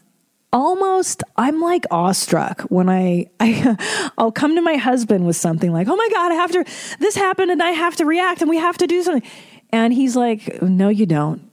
[0.52, 5.88] almost I'm like awestruck when I, I I'll come to my husband with something like,
[5.88, 6.64] "Oh my god, I have to
[6.98, 9.28] this happened and I have to react and we have to do something."
[9.70, 11.50] And he's like, "No, you don't.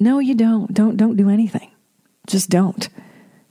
[0.00, 0.72] No, you don't.
[0.72, 1.70] Don't don't do anything.
[2.26, 2.88] Just don't.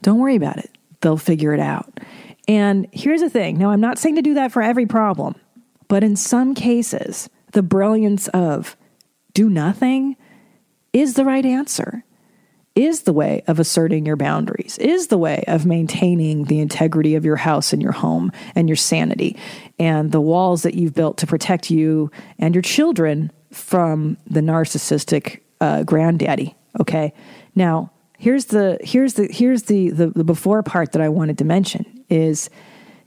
[0.02, 0.70] Don't worry about it.
[1.00, 2.00] They'll figure it out."
[2.46, 3.58] And here's the thing.
[3.58, 5.34] Now, I'm not saying to do that for every problem,
[5.94, 8.76] but in some cases, the brilliance of
[9.32, 10.16] do nothing
[10.92, 12.02] is the right answer
[12.74, 17.24] is the way of asserting your boundaries, is the way of maintaining the integrity of
[17.24, 19.36] your house and your home and your sanity
[19.78, 25.42] and the walls that you've built to protect you and your children from the narcissistic
[25.60, 26.56] uh, granddaddy.
[26.80, 27.12] Okay.
[27.54, 31.44] Now, here's the here's the here's the, the the before part that I wanted to
[31.44, 32.50] mention is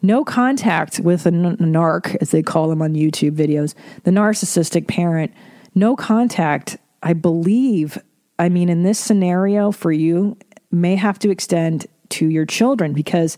[0.02, 5.34] no contact with a narc, as they call them on YouTube videos, the narcissistic parent.
[5.76, 7.98] No contact, I believe,
[8.40, 10.38] I mean, in this scenario for you,
[10.72, 13.38] may have to extend to your children because,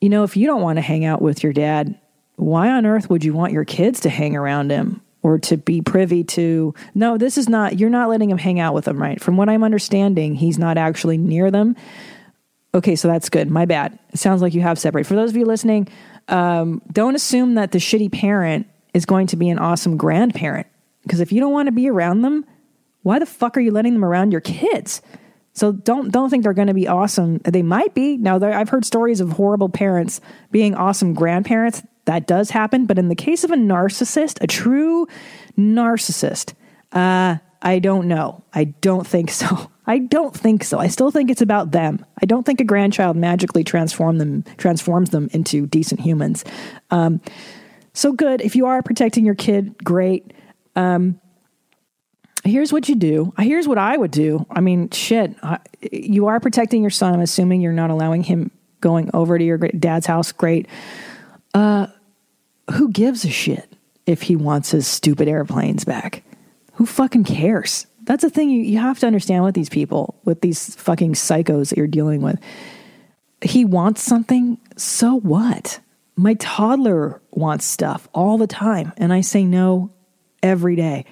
[0.00, 1.98] you know, if you don't want to hang out with your dad,
[2.36, 5.80] why on earth would you want your kids to hang around him or to be
[5.82, 6.74] privy to?
[6.94, 9.20] No, this is not, you're not letting him hang out with them, right?
[9.20, 11.76] From what I'm understanding, he's not actually near them.
[12.74, 13.50] Okay, so that's good.
[13.50, 13.98] My bad.
[14.12, 15.08] It sounds like you have separated.
[15.08, 15.88] For those of you listening,
[16.28, 20.66] um, don't assume that the shitty parent is going to be an awesome grandparent
[21.02, 22.44] because if you don't want to be around them,
[23.02, 25.02] why the fuck are you letting them around your kids?
[25.52, 27.38] So don't don't think they're going to be awesome.
[27.38, 28.16] They might be.
[28.16, 31.82] Now I've heard stories of horrible parents being awesome grandparents.
[32.04, 35.06] That does happen, but in the case of a narcissist, a true
[35.58, 36.54] narcissist,
[36.92, 38.42] uh, I don't know.
[38.52, 39.70] I don't think so.
[39.90, 40.78] I don't think so.
[40.78, 42.06] I still think it's about them.
[42.22, 46.44] I don't think a grandchild magically transform them transforms them into decent humans.
[46.92, 47.20] Um,
[47.92, 48.40] so good.
[48.40, 50.32] If you are protecting your kid, great.
[50.76, 51.20] Um,
[52.44, 53.34] here's what you do.
[53.36, 54.46] Here's what I would do.
[54.48, 55.34] I mean, shit,
[55.90, 57.12] you are protecting your son.
[57.14, 60.30] I'm assuming you're not allowing him going over to your dad's house.
[60.30, 60.68] Great.
[61.52, 61.88] Uh,
[62.74, 63.72] who gives a shit
[64.06, 66.22] if he wants his stupid airplanes back?
[66.74, 67.88] Who fucking cares?
[68.04, 71.70] That's the thing you, you have to understand with these people, with these fucking psychos
[71.70, 72.38] that you're dealing with.
[73.42, 75.80] He wants something, so what?
[76.16, 79.90] My toddler wants stuff all the time, and I say no
[80.42, 81.06] every day.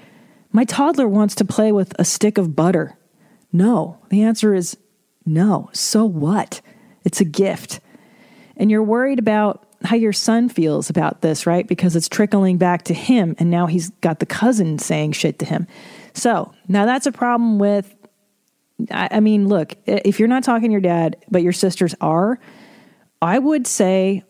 [0.53, 2.97] My toddler wants to play with a stick of butter.
[3.53, 3.99] No.
[4.11, 4.77] The answer is
[5.25, 5.71] no.
[5.73, 6.61] So what?
[7.05, 7.81] It's a gift.
[8.57, 11.67] And you're worried about how your son feels about this, right?
[11.67, 15.45] Because it's trickling back to him, and now he's got the cousin saying shit to
[15.45, 15.67] him.
[16.19, 17.95] So now that's a problem with.
[18.93, 22.39] I mean, look, if you're not talking to your dad, but your sisters are,
[23.21, 24.23] I would say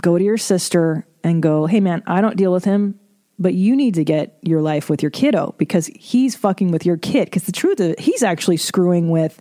[0.00, 3.00] go to your sister and go, hey man, I don't deal with him
[3.38, 6.96] but you need to get your life with your kiddo because he's fucking with your
[6.96, 7.26] kid.
[7.26, 9.40] Because the truth is, he's actually screwing with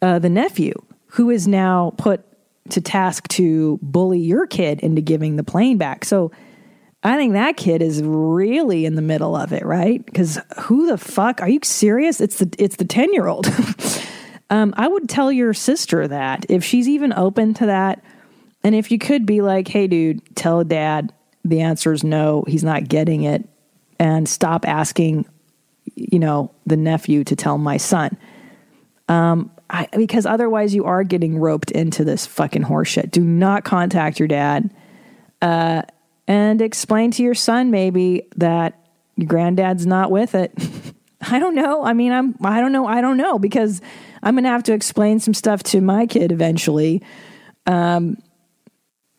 [0.00, 0.74] uh, the nephew
[1.06, 2.24] who is now put
[2.70, 6.04] to task to bully your kid into giving the plane back.
[6.04, 6.32] So
[7.04, 10.04] I think that kid is really in the middle of it, right?
[10.04, 12.20] Because who the fuck are you serious?
[12.20, 13.48] It's the it's the ten year old.
[14.50, 18.04] um, I would tell your sister that if she's even open to that,
[18.62, 21.12] and if you could be like, "Hey, dude, tell dad
[21.44, 23.48] the answer is no, he's not getting it,
[23.98, 25.26] and stop asking,
[25.94, 28.16] you know, the nephew to tell my son.
[29.08, 33.10] Um, I, because otherwise you are getting roped into this fucking horseshit.
[33.10, 34.72] Do not contact your dad,
[35.40, 35.82] uh,
[36.26, 38.78] and explain to your son maybe that
[39.16, 40.52] your granddad's not with it.
[41.30, 41.84] I don't know.
[41.84, 42.34] I mean, I'm.
[42.42, 42.86] I don't know.
[42.86, 43.80] I don't know because
[44.22, 47.02] I'm gonna have to explain some stuff to my kid eventually.
[47.66, 48.16] Um,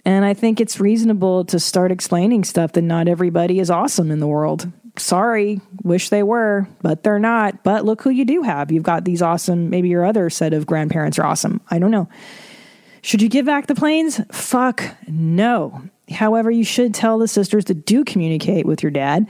[0.05, 4.19] and I think it's reasonable to start explaining stuff that not everybody is awesome in
[4.19, 4.69] the world.
[4.97, 7.63] Sorry, wish they were, but they're not.
[7.63, 8.69] But look who you do have.
[8.69, 11.61] You've got these awesome, maybe your other set of grandparents are awesome.
[11.71, 12.09] I don't know.
[13.01, 14.19] Should you give back the planes?
[14.31, 15.83] Fuck no.
[16.11, 19.27] However, you should tell the sisters that do communicate with your dad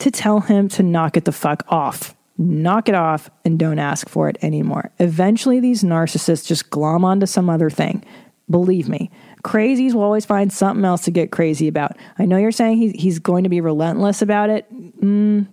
[0.00, 2.14] to tell him to knock it the fuck off.
[2.38, 4.90] Knock it off and don't ask for it anymore.
[4.98, 8.04] Eventually, these narcissists just glom onto some other thing.
[8.50, 9.10] Believe me,
[9.42, 11.96] crazies will always find something else to get crazy about.
[12.18, 14.70] I know you're saying he's, he's going to be relentless about it.
[15.00, 15.46] Mm,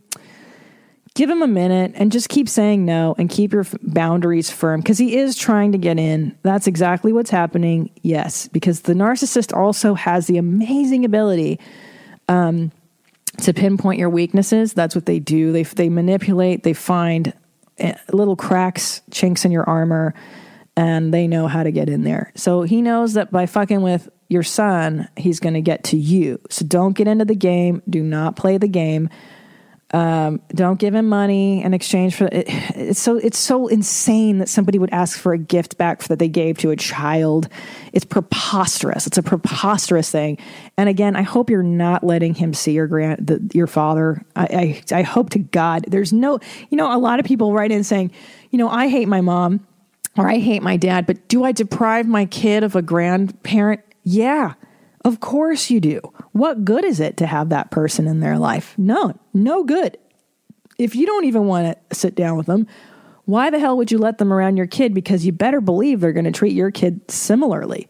[1.16, 4.82] give him a minute and just keep saying no and keep your f- boundaries firm
[4.82, 6.36] because he is trying to get in.
[6.42, 7.92] That's exactly what's happening.
[8.02, 11.60] Yes, because the narcissist also has the amazing ability
[12.28, 12.72] um,
[13.42, 14.74] to pinpoint your weaknesses.
[14.74, 15.52] That's what they do.
[15.52, 16.64] They they manipulate.
[16.64, 17.34] They find
[17.78, 20.16] eh, little cracks, chinks in your armor,
[20.76, 22.32] and they know how to get in there.
[22.36, 26.40] So he knows that by fucking with your son, he's going to get to you.
[26.50, 27.84] So don't get into the game.
[27.88, 29.10] Do not play the game.
[29.94, 32.46] Um, don't give him money in exchange for it.
[32.48, 36.28] It's so it's so insane that somebody would ask for a gift back that they
[36.28, 37.48] gave to a child.
[37.94, 39.06] It's preposterous.
[39.06, 40.40] It's a preposterous thing.
[40.78, 44.26] And again, I hope you're not letting him see your grand the, your father.
[44.36, 46.40] I, I I hope to God there's no.
[46.72, 48.12] You know, a lot of people write in saying,
[48.50, 49.66] you know, I hate my mom
[50.18, 53.82] or I hate my dad, but do I deprive my kid of a grandparent?
[54.04, 54.54] Yeah,
[55.04, 56.00] of course you do.
[56.32, 58.74] What good is it to have that person in their life?
[58.78, 59.98] No, no good.
[60.78, 62.68] If you don't even want to sit down with them,
[63.26, 64.94] why the hell would you let them around your kid?
[64.94, 67.88] Because you better believe they're going to treat your kid similarly.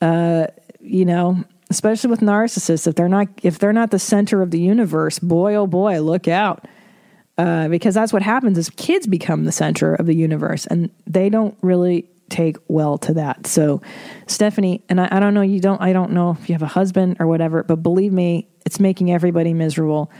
[0.00, 0.46] Uh,
[0.80, 4.60] you know, especially with narcissists, if they're not if they're not the center of the
[4.60, 6.66] universe, boy oh boy, look out.
[7.36, 11.28] Uh, because that's what happens is kids become the center of the universe and they
[11.28, 13.46] don't really take well to that.
[13.46, 13.80] So,
[14.26, 16.66] Stephanie, and I, I, don't know, you don't, I don't know if you have a
[16.66, 20.10] husband or whatever, but believe me, it's making everybody miserable.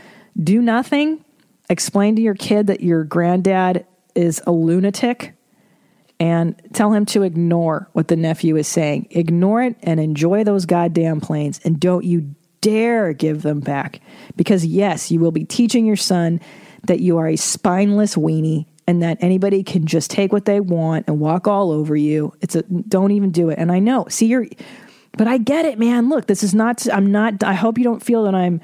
[0.41, 1.23] Do nothing.
[1.69, 3.85] Explain to your kid that your granddad
[4.15, 5.35] is a lunatic
[6.19, 9.07] and tell him to ignore what the nephew is saying.
[9.09, 11.59] Ignore it and enjoy those goddamn planes.
[11.65, 13.99] And don't you dare give them back.
[14.37, 16.39] Because, yes, you will be teaching your son
[16.83, 21.07] that you are a spineless weenie and that anybody can just take what they want
[21.07, 22.33] and walk all over you.
[22.41, 23.57] It's a don't even do it.
[23.57, 24.47] And I know, see, you're,
[25.17, 26.09] but I get it, man.
[26.09, 28.61] Look, this is not, I'm not, I hope you don't feel that I'm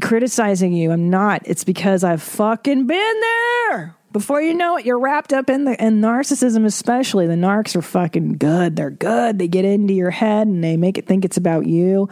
[0.00, 0.92] criticizing you.
[0.92, 1.42] I'm not.
[1.44, 3.96] It's because I've fucking been there.
[4.12, 7.28] Before you know it, you're wrapped up in the in narcissism, especially.
[7.28, 8.74] The narcs are fucking good.
[8.74, 9.38] They're good.
[9.38, 12.08] They get into your head and they make it think it's about you.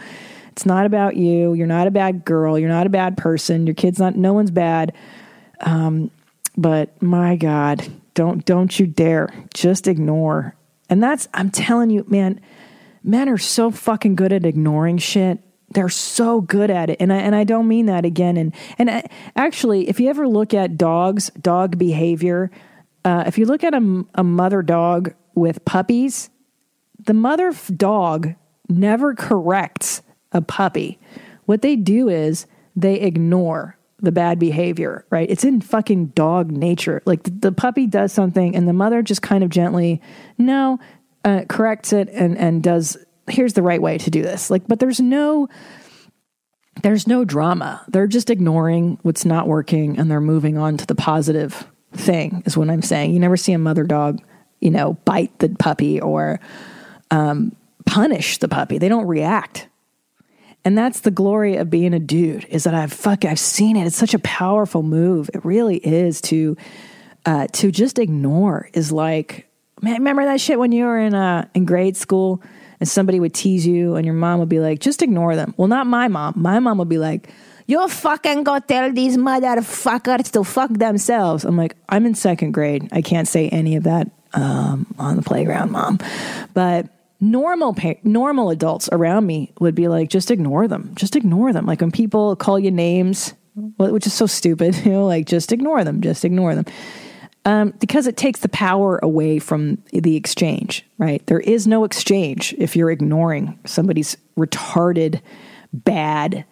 [0.52, 1.54] It's not about you.
[1.54, 2.56] You're not a bad girl.
[2.56, 3.66] You're not a bad person.
[3.66, 4.16] Your kid's not.
[4.16, 4.92] No one's bad.
[5.60, 6.12] Um,
[6.58, 10.56] but my God, don't don't you dare just ignore.
[10.90, 12.40] And that's I'm telling you, man,
[13.04, 15.38] men are so fucking good at ignoring shit.
[15.70, 18.36] They're so good at it, and I and I don't mean that again.
[18.36, 19.04] And and I,
[19.36, 22.50] actually, if you ever look at dogs, dog behavior,
[23.04, 26.28] uh, if you look at a, a mother dog with puppies,
[27.06, 28.34] the mother dog
[28.68, 30.02] never corrects
[30.32, 30.98] a puppy.
[31.44, 35.28] What they do is they ignore the bad behavior, right?
[35.28, 37.02] It's in fucking dog nature.
[37.04, 40.00] Like the, the puppy does something and the mother just kind of gently,
[40.36, 40.78] no,
[41.24, 42.96] uh, corrects it and, and does,
[43.28, 44.50] here's the right way to do this.
[44.50, 45.48] Like, but there's no,
[46.82, 47.84] there's no drama.
[47.88, 52.56] They're just ignoring what's not working and they're moving on to the positive thing, is
[52.56, 53.12] what I'm saying.
[53.12, 54.20] You never see a mother dog,
[54.60, 56.38] you know, bite the puppy or
[57.10, 58.78] um, punish the puppy.
[58.78, 59.67] They don't react.
[60.64, 63.86] And that's the glory of being a dude is that I've fuck I've seen it.
[63.86, 65.30] It's such a powerful move.
[65.32, 66.56] It really is to
[67.24, 69.48] uh, to just ignore is like
[69.82, 72.42] man, remember that shit when you were in uh, in grade school
[72.80, 75.54] and somebody would tease you and your mom would be like, just ignore them.
[75.56, 76.34] Well, not my mom.
[76.36, 77.28] My mom would be like,
[77.66, 81.44] you fucking go tell these motherfuckers to fuck themselves.
[81.44, 82.88] I'm like, I'm in second grade.
[82.92, 85.98] I can't say any of that um, on the playground, mom.
[86.54, 86.88] But
[87.20, 90.92] normal pa- normal adults around me would be like just ignore them.
[90.94, 91.66] Just ignore them.
[91.66, 93.34] Like when people call you names
[93.76, 96.64] which is so stupid you know like just ignore them just ignore them.
[97.44, 101.24] Um, because it takes the power away from the exchange right?
[101.26, 105.20] There is no exchange if you're ignoring somebody's retarded
[105.72, 106.44] bad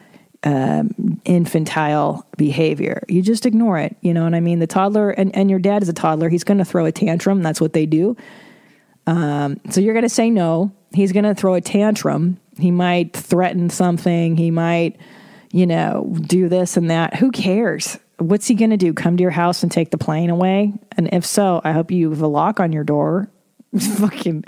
[0.43, 3.03] um, infantile behavior.
[3.09, 4.59] You just ignore it you know what i mean?
[4.59, 6.29] The toddler and, and your dad is a toddler.
[6.29, 7.43] He's going to throw a tantrum.
[7.43, 8.17] That's what they do
[9.07, 10.73] um, so you're going to say no.
[10.93, 12.41] He's going to throw a tantrum.
[12.59, 14.37] He might threaten something.
[14.37, 14.97] He might,
[15.53, 17.17] you know, do this and that.
[17.17, 17.99] Who cares?
[18.19, 18.95] What's he going to do?
[18.95, 20.73] Come to your house and take the plane away?
[20.97, 23.31] And if so, I hope you have a lock on your door.
[23.79, 24.45] Fucking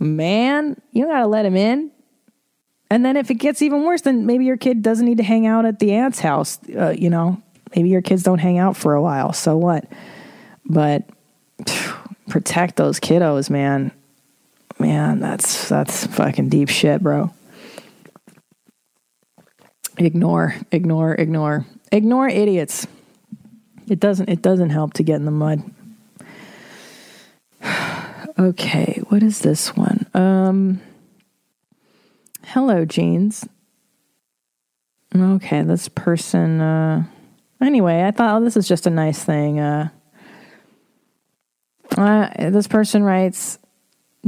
[0.00, 1.92] man, you got to let him in.
[2.90, 5.46] And then if it gets even worse, then maybe your kid doesn't need to hang
[5.46, 6.58] out at the aunt's house.
[6.76, 7.40] Uh, you know,
[7.74, 9.32] maybe your kids don't hang out for a while.
[9.32, 9.86] So what?
[10.64, 11.08] But
[12.28, 13.92] protect those kiddos, man.
[14.78, 17.32] Man, that's that's fucking deep shit, bro.
[19.96, 21.64] Ignore, ignore, ignore.
[21.90, 22.86] Ignore idiots.
[23.88, 25.62] It doesn't it doesn't help to get in the mud.
[28.38, 30.06] okay, what is this one?
[30.12, 30.80] Um
[32.44, 33.48] Hello, jeans.
[35.14, 37.04] Okay, this person uh
[37.60, 39.58] Anyway, I thought oh, this is just a nice thing.
[39.58, 39.88] Uh,
[41.96, 43.58] uh, this person writes,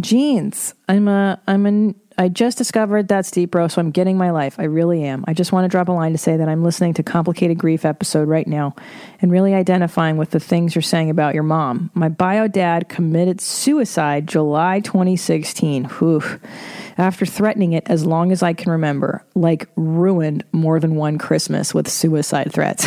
[0.00, 0.74] jeans.
[0.88, 4.58] I'm a I'm an I just discovered that's deep bro, so I'm getting my life.
[4.58, 5.24] I really am.
[5.28, 7.84] I just want to drop a line to say that I'm listening to Complicated Grief
[7.84, 8.74] episode right now
[9.22, 11.92] and really identifying with the things you're saying about your mom.
[11.94, 15.84] My bio dad committed suicide July 2016.
[15.84, 16.40] Whew.
[16.96, 21.72] After threatening it as long as I can remember, like ruined more than one Christmas
[21.72, 22.84] with suicide threats.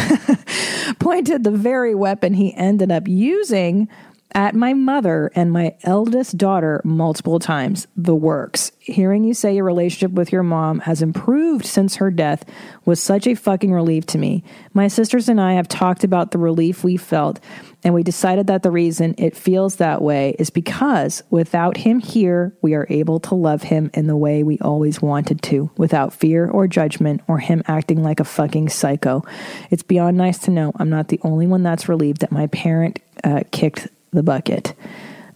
[0.99, 3.88] Pointed the very weapon he ended up using
[4.34, 7.88] at my mother and my eldest daughter multiple times.
[7.95, 8.71] The works.
[8.79, 12.45] Hearing you say your relationship with your mom has improved since her death
[12.86, 14.43] was such a fucking relief to me.
[14.73, 17.39] My sisters and I have talked about the relief we felt,
[17.84, 22.55] and we decided that the reason it feels that way is because without him here,
[22.61, 26.49] we are able to love him in the way we always wanted to, without fear
[26.49, 29.23] or judgment or him acting like a fucking psycho.
[29.69, 32.99] It's beyond nice to know I'm not the only one that's relieved that my parent
[33.23, 34.74] uh, kicked the bucket.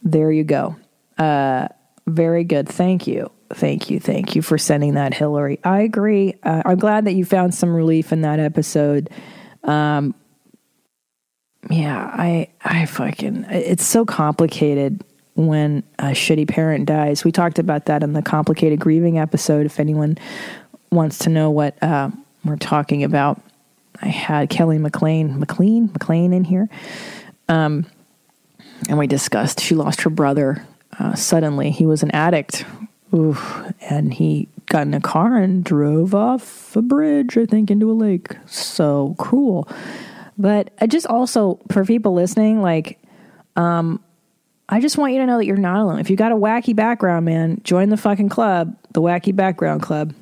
[0.04, 0.76] There you go.
[1.18, 1.68] Uh,
[2.08, 2.70] very good.
[2.70, 3.32] Thank you.
[3.54, 4.00] Thank you.
[4.00, 5.60] Thank you for sending that, Hillary.
[5.64, 6.36] I agree.
[6.44, 9.10] Uh, I'm glad that you found some relief in that episode.
[9.64, 10.14] Um,
[11.70, 15.04] yeah, I, I fucking, it's so complicated
[15.36, 17.24] when a shitty parent dies.
[17.24, 19.66] We talked about that in the complicated grieving episode.
[19.66, 20.18] If anyone
[20.92, 22.10] wants to know what uh,
[22.44, 23.42] we're talking about,
[24.02, 26.70] I had Kelly McLean, McLean, McLean in here.
[27.48, 27.86] Um,
[28.90, 30.66] and we discussed she lost her brother
[31.00, 31.72] uh, suddenly.
[31.72, 32.66] He was an addict,
[33.12, 37.94] and he got in a car and drove off a bridge, I think, into a
[37.94, 38.36] lake.
[38.46, 39.68] So cruel.
[40.38, 43.00] But I just also, for people listening, like,
[43.56, 44.04] um,
[44.68, 46.00] I just want you to know that you're not alone.
[46.00, 50.14] If you got a wacky background, man, join the fucking club, the Wacky Background Club.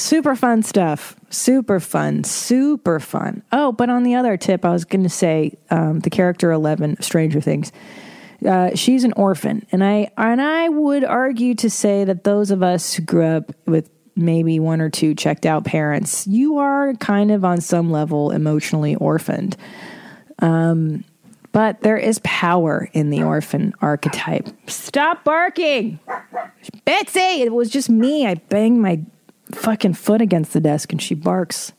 [0.00, 1.14] Super fun stuff.
[1.28, 2.24] Super fun.
[2.24, 3.42] Super fun.
[3.52, 7.00] Oh, but on the other tip, I was going to say um, the character Eleven,
[7.02, 7.70] Stranger Things.
[8.44, 12.62] Uh, she's an orphan, and I and I would argue to say that those of
[12.62, 17.30] us who grew up with maybe one or two checked out parents, you are kind
[17.30, 19.54] of on some level emotionally orphaned.
[20.38, 21.04] Um,
[21.52, 24.48] but there is power in the orphan archetype.
[24.66, 26.00] Stop barking,
[26.86, 27.42] Betsy!
[27.42, 28.26] It was just me.
[28.26, 29.00] I banged my
[29.54, 31.72] fucking foot against the desk and she barks.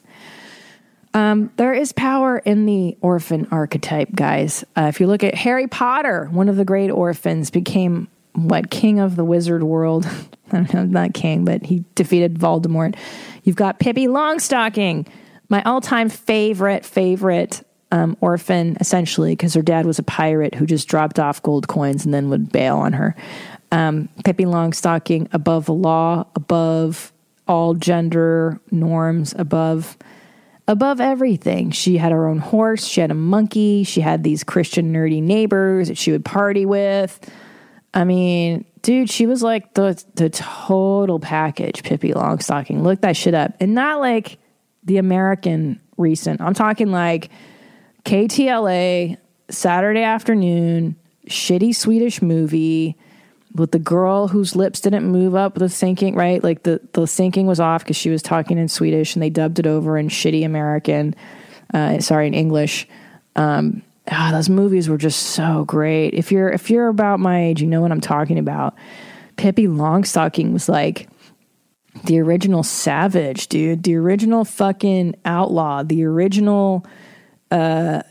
[1.14, 4.64] Um, there is power in the orphan archetype, guys.
[4.78, 9.00] Uh, if you look at Harry Potter, one of the great orphans became what king
[9.00, 10.06] of the wizard world.
[10.52, 12.96] I don't know, not king, but he defeated Voldemort.
[13.44, 15.08] You've got Pippi Longstocking,
[15.50, 20.88] my all-time favorite, favorite um, orphan, essentially, because her dad was a pirate who just
[20.88, 23.16] dropped off gold coins and then would bail on her.
[23.72, 27.12] Um, Pippi Longstocking, above the law, above
[27.52, 29.98] all gender norms above
[30.68, 31.72] above everything.
[31.72, 35.90] She had her own horse, she had a monkey, she had these Christian nerdy neighbors
[35.90, 37.20] that she would party with.
[37.94, 42.82] I mean, dude, she was like the the total package, Pippi Longstocking.
[42.84, 43.54] Look that shit up.
[43.60, 44.38] And not like
[44.86, 46.40] the American recent.
[46.40, 47.30] I'm talking like
[48.06, 49.18] KTLA,
[49.50, 50.96] Saturday afternoon,
[51.28, 52.98] shitty Swedish movie
[53.56, 56.44] with the girl whose lips didn't move up the syncing right?
[56.44, 59.60] Like the the syncing was off because she was talking in swedish and they dubbed
[59.60, 61.16] it over in shitty american
[61.74, 62.88] uh, sorry in english.
[63.36, 66.14] Um, ah, those movies were just so great.
[66.14, 68.76] If you're if you're about my age you know what i'm talking about.
[69.38, 71.10] Pippi longstocking was like
[72.06, 73.84] the original savage dude.
[73.84, 75.84] The original fucking outlaw.
[75.84, 76.86] The original
[77.50, 78.04] uh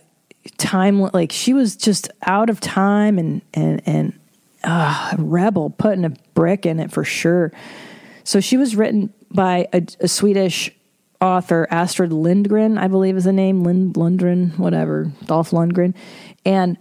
[0.57, 4.20] time like she was just out of time and and and
[4.65, 7.53] uh, rebel, putting a brick in it for sure.
[8.25, 10.71] So she was written by a, a Swedish
[11.21, 15.95] author, Astrid Lindgren, I believe is the name, Lind, Lundgren, whatever, Dolph Lundgren.
[16.45, 16.79] And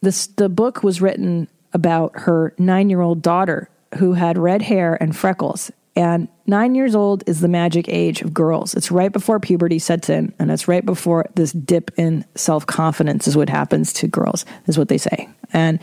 [0.00, 5.00] this the book was written about her nine year old daughter who had red hair
[5.00, 5.70] and freckles.
[5.94, 8.74] And nine years old is the magic age of girls.
[8.74, 13.28] It's right before puberty sets in, and it's right before this dip in self confidence
[13.28, 15.28] is what happens to girls, is what they say.
[15.52, 15.78] And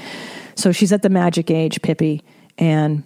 [0.60, 2.24] so she's at the magic age, Pippi,
[2.58, 3.04] and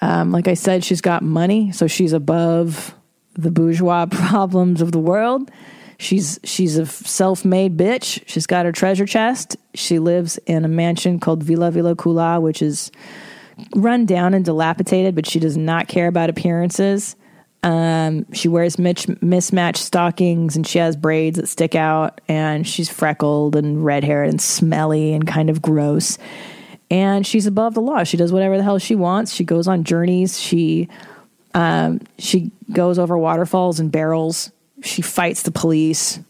[0.00, 2.94] um, like I said, she's got money, so she's above
[3.34, 5.50] the bourgeois problems of the world.
[5.98, 8.22] She's she's a self-made bitch.
[8.26, 9.56] She's got her treasure chest.
[9.74, 12.92] She lives in a mansion called Villa Villekulla, which is
[13.74, 17.16] run down and dilapidated, but she does not care about appearances.
[17.62, 22.88] Um, she wears mitch- mismatched stockings and she has braids that stick out, and she's
[22.88, 26.18] freckled and red haired and smelly and kind of gross.
[26.90, 28.04] And she's above the law.
[28.04, 29.34] She does whatever the hell she wants.
[29.34, 30.40] She goes on journeys.
[30.40, 30.88] She
[31.54, 34.52] Um, she goes over waterfalls and barrels.
[34.82, 36.20] She fights the police.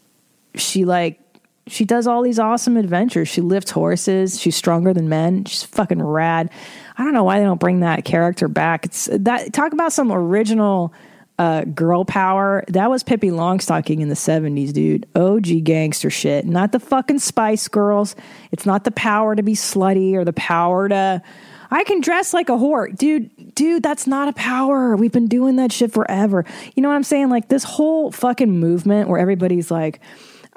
[0.55, 1.19] She like
[1.67, 3.27] she does all these awesome adventures.
[3.27, 4.41] She lifts horses.
[4.41, 5.45] She's stronger than men.
[5.45, 6.49] She's fucking rad.
[6.97, 8.85] I don't know why they don't bring that character back.
[8.85, 10.91] It's that talk about some original
[11.39, 12.65] uh, girl power.
[12.67, 15.07] That was Pippi Longstocking in the 70s, dude.
[15.15, 16.45] OG gangster shit.
[16.45, 18.15] Not the fucking Spice Girls.
[18.51, 21.23] It's not the power to be slutty or the power to.
[21.71, 22.93] I can dress like a whore.
[22.95, 24.97] Dude, dude, that's not a power.
[24.97, 26.43] We've been doing that shit forever.
[26.75, 27.29] You know what I'm saying?
[27.29, 30.01] Like this whole fucking movement where everybody's like,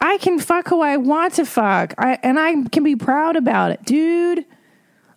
[0.00, 1.94] I can fuck who I want to fuck.
[1.96, 3.84] I, and I can be proud about it.
[3.84, 4.44] Dude,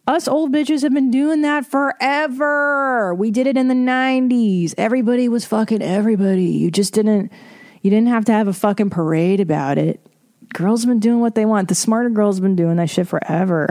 [0.07, 3.13] us old bitches have been doing that forever.
[3.15, 4.73] We did it in the 90s.
[4.77, 6.45] Everybody was fucking everybody.
[6.45, 7.31] You just didn't
[7.81, 9.99] you didn't have to have a fucking parade about it.
[10.53, 11.69] Girls have been doing what they want.
[11.69, 13.69] The smarter girls have been doing that shit forever.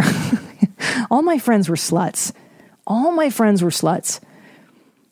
[1.11, 2.32] All my friends were sluts.
[2.87, 4.20] All my friends were sluts.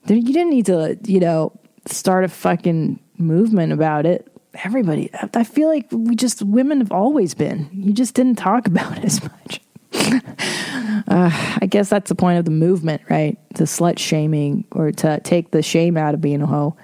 [0.06, 1.52] You didn't need to, you know,
[1.86, 4.28] start a fucking movement about it.
[4.62, 7.70] Everybody, I feel like we just, women have always been.
[7.72, 9.61] You just didn't talk about it as much.
[9.94, 11.30] Uh,
[11.60, 13.38] I guess that's the point of the movement, right?
[13.56, 16.76] To slut shaming or to take the shame out of being a hoe.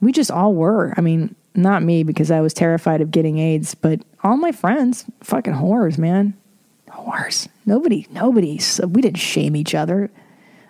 [0.00, 0.94] We just all were.
[0.96, 5.04] I mean, not me because I was terrified of getting AIDS, but all my friends,
[5.22, 6.34] fucking whores, man.
[6.88, 7.48] Whores.
[7.66, 8.58] Nobody, nobody.
[8.58, 10.10] So we didn't shame each other.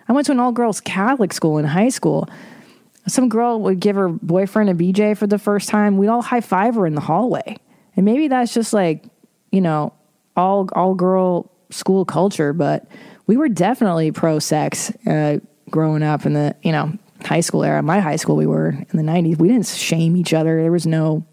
[0.07, 2.29] I went to an all girls Catholic school in high school.
[3.07, 5.97] Some girl would give her boyfriend a BJ for the first time.
[5.97, 7.57] We'd all high five her in the hallway.
[7.95, 9.05] And maybe that's just like,
[9.51, 9.93] you know,
[10.35, 12.87] all all girl school culture, but
[13.27, 16.93] we were definitely pro sex uh, growing up in the you know
[17.25, 17.81] high school era.
[17.81, 19.37] My high school, we were in the '90s.
[19.37, 20.61] We didn't shame each other.
[20.61, 21.25] There was no.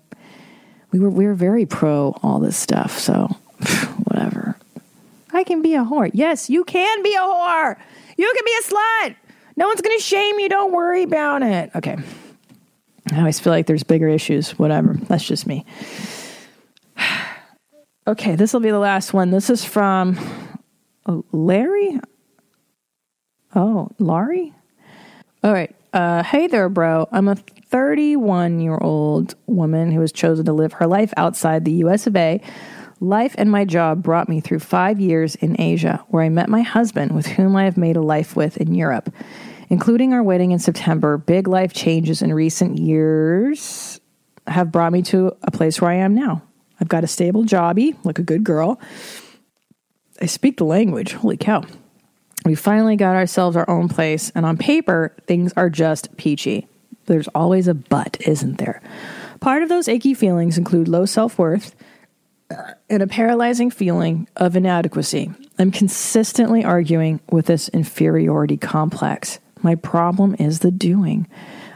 [0.90, 2.98] We were we were very pro all this stuff.
[2.98, 3.26] So
[4.04, 4.56] whatever.
[5.32, 6.10] I can be a whore.
[6.14, 7.76] Yes, you can be a whore.
[8.16, 9.16] You can be a slut.
[9.56, 10.48] No one's going to shame you.
[10.48, 11.70] Don't worry about it.
[11.74, 11.96] Okay.
[13.12, 14.58] I always feel like there's bigger issues.
[14.58, 14.94] Whatever.
[14.94, 15.64] That's just me.
[18.08, 19.30] Okay, this will be the last one.
[19.30, 20.18] This is from
[21.04, 22.00] oh, Larry.
[23.54, 24.54] Oh, Laurie?
[25.44, 25.76] All right.
[25.92, 27.06] Uh, hey there, bro.
[27.12, 31.84] I'm a 31 year old woman who has chosen to live her life outside the
[31.84, 32.40] US of A.
[33.00, 36.62] Life and my job brought me through five years in Asia, where I met my
[36.62, 39.12] husband, with whom I have made a life with in Europe.
[39.68, 44.00] Including our wedding in September, big life changes in recent years
[44.46, 46.47] have brought me to a place where I am now.
[46.80, 48.80] I've got a stable jobby, like a good girl.
[50.20, 51.12] I speak the language.
[51.12, 51.64] Holy cow.
[52.44, 56.68] We finally got ourselves our own place, and on paper, things are just peachy.
[57.06, 58.80] There's always a but, isn't there?
[59.40, 61.74] Part of those achy feelings include low self worth
[62.50, 65.30] uh, and a paralyzing feeling of inadequacy.
[65.58, 69.38] I'm consistently arguing with this inferiority complex.
[69.62, 71.26] My problem is the doing.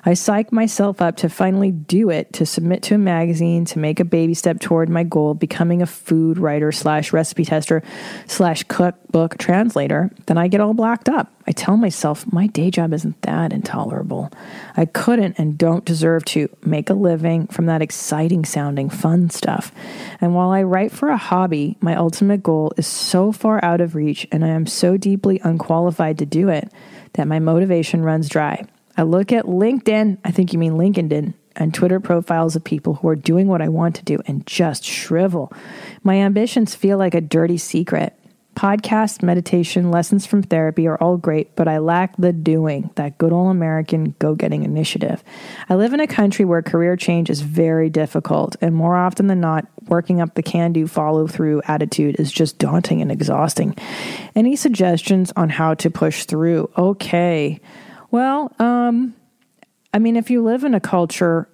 [0.04, 4.00] I psych myself up to finally do it, to submit to a magazine, to make
[4.00, 7.84] a baby step toward my goal, becoming a food writer slash recipe tester
[8.26, 10.10] slash cookbook translator.
[10.26, 11.32] Then I get all blacked up.
[11.46, 14.32] I tell myself my day job isn't that intolerable.
[14.76, 19.70] I couldn't and don't deserve to make a living from that exciting sounding fun stuff.
[20.20, 23.94] And while I write for a hobby, my ultimate goal is so far out of
[23.94, 26.72] reach and I am so deeply unqualified to do it
[27.12, 28.64] that my motivation runs dry.
[28.96, 33.08] I look at LinkedIn, I think you mean LinkedIn, and Twitter profiles of people who
[33.08, 35.52] are doing what I want to do and just shrivel.
[36.02, 38.18] My ambitions feel like a dirty secret.
[38.54, 43.32] Podcast, meditation, lessons from therapy are all great, but I lack the doing, that good
[43.32, 45.24] old American go getting initiative.
[45.70, 49.40] I live in a country where career change is very difficult, and more often than
[49.40, 53.74] not, working up the can do follow through attitude is just daunting and exhausting.
[54.36, 56.70] Any suggestions on how to push through?
[56.76, 57.58] Okay.
[58.12, 59.14] Well, um,
[59.92, 61.48] I mean, if you live in a culture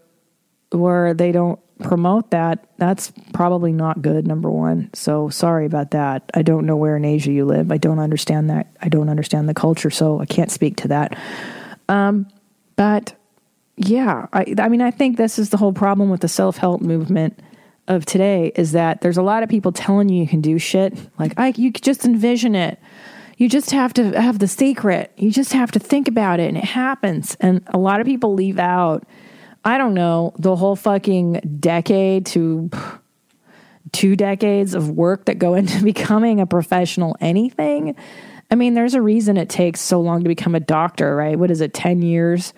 [0.70, 4.90] where they don't promote that, that's probably not good, number one.
[4.92, 6.28] So sorry about that.
[6.34, 7.70] I don't know where in Asia you live.
[7.70, 8.66] I don't understand that.
[8.82, 11.16] I don't understand the culture, so I can't speak to that.
[11.88, 12.26] Um,
[12.74, 13.14] but
[13.76, 16.80] yeah, I, I mean, I think this is the whole problem with the self help
[16.80, 17.38] movement
[17.86, 20.92] of today is that there's a lot of people telling you you can do shit.
[21.20, 22.80] Like, I, you just envision it.
[23.39, 25.12] You just have to have the secret.
[25.16, 27.36] You just have to think about it and it happens.
[27.39, 29.05] And a lot of people leave out,
[29.64, 32.68] I don't know, the whole fucking decade to
[33.93, 37.95] two decades of work that go into becoming a professional anything.
[38.51, 41.39] I mean, there's a reason it takes so long to become a doctor, right?
[41.39, 42.53] What is it, 10 years,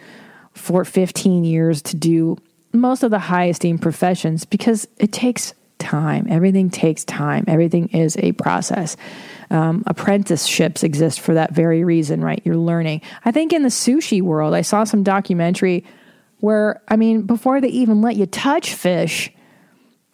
[0.55, 2.39] for 15 years to do
[2.72, 6.26] most of the high esteemed professions because it takes time.
[6.31, 7.45] Everything takes time.
[7.49, 8.97] Everything is a process.
[9.51, 12.41] Um, apprenticeships exist for that very reason, right?
[12.45, 13.03] You're learning.
[13.24, 15.85] I think in the sushi world, I saw some documentary
[16.39, 19.33] where, I mean, before they even let you touch fish,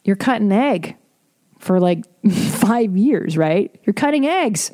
[0.05, 0.97] you're cutting egg
[1.59, 3.79] for like five years, right?
[3.85, 4.71] You're cutting eggs.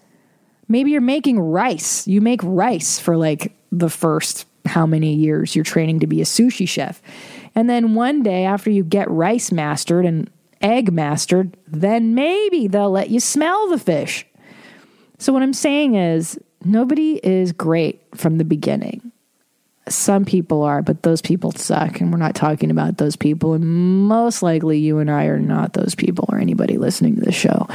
[0.69, 2.07] Maybe you're making rice.
[2.07, 6.25] You make rice for like the first how many years you're training to be a
[6.25, 7.03] sushi chef.
[7.55, 10.31] And then one day after you get rice mastered and
[10.63, 14.27] egg mastered, then maybe they'll let you smell the fish.
[15.19, 19.13] So what I'm saying is nobody is great from the beginning.
[19.89, 22.01] Some people are, but those people suck.
[22.01, 23.55] And we're not talking about those people.
[23.55, 23.65] And
[24.07, 27.67] most likely you and I are not those people or anybody listening to the show.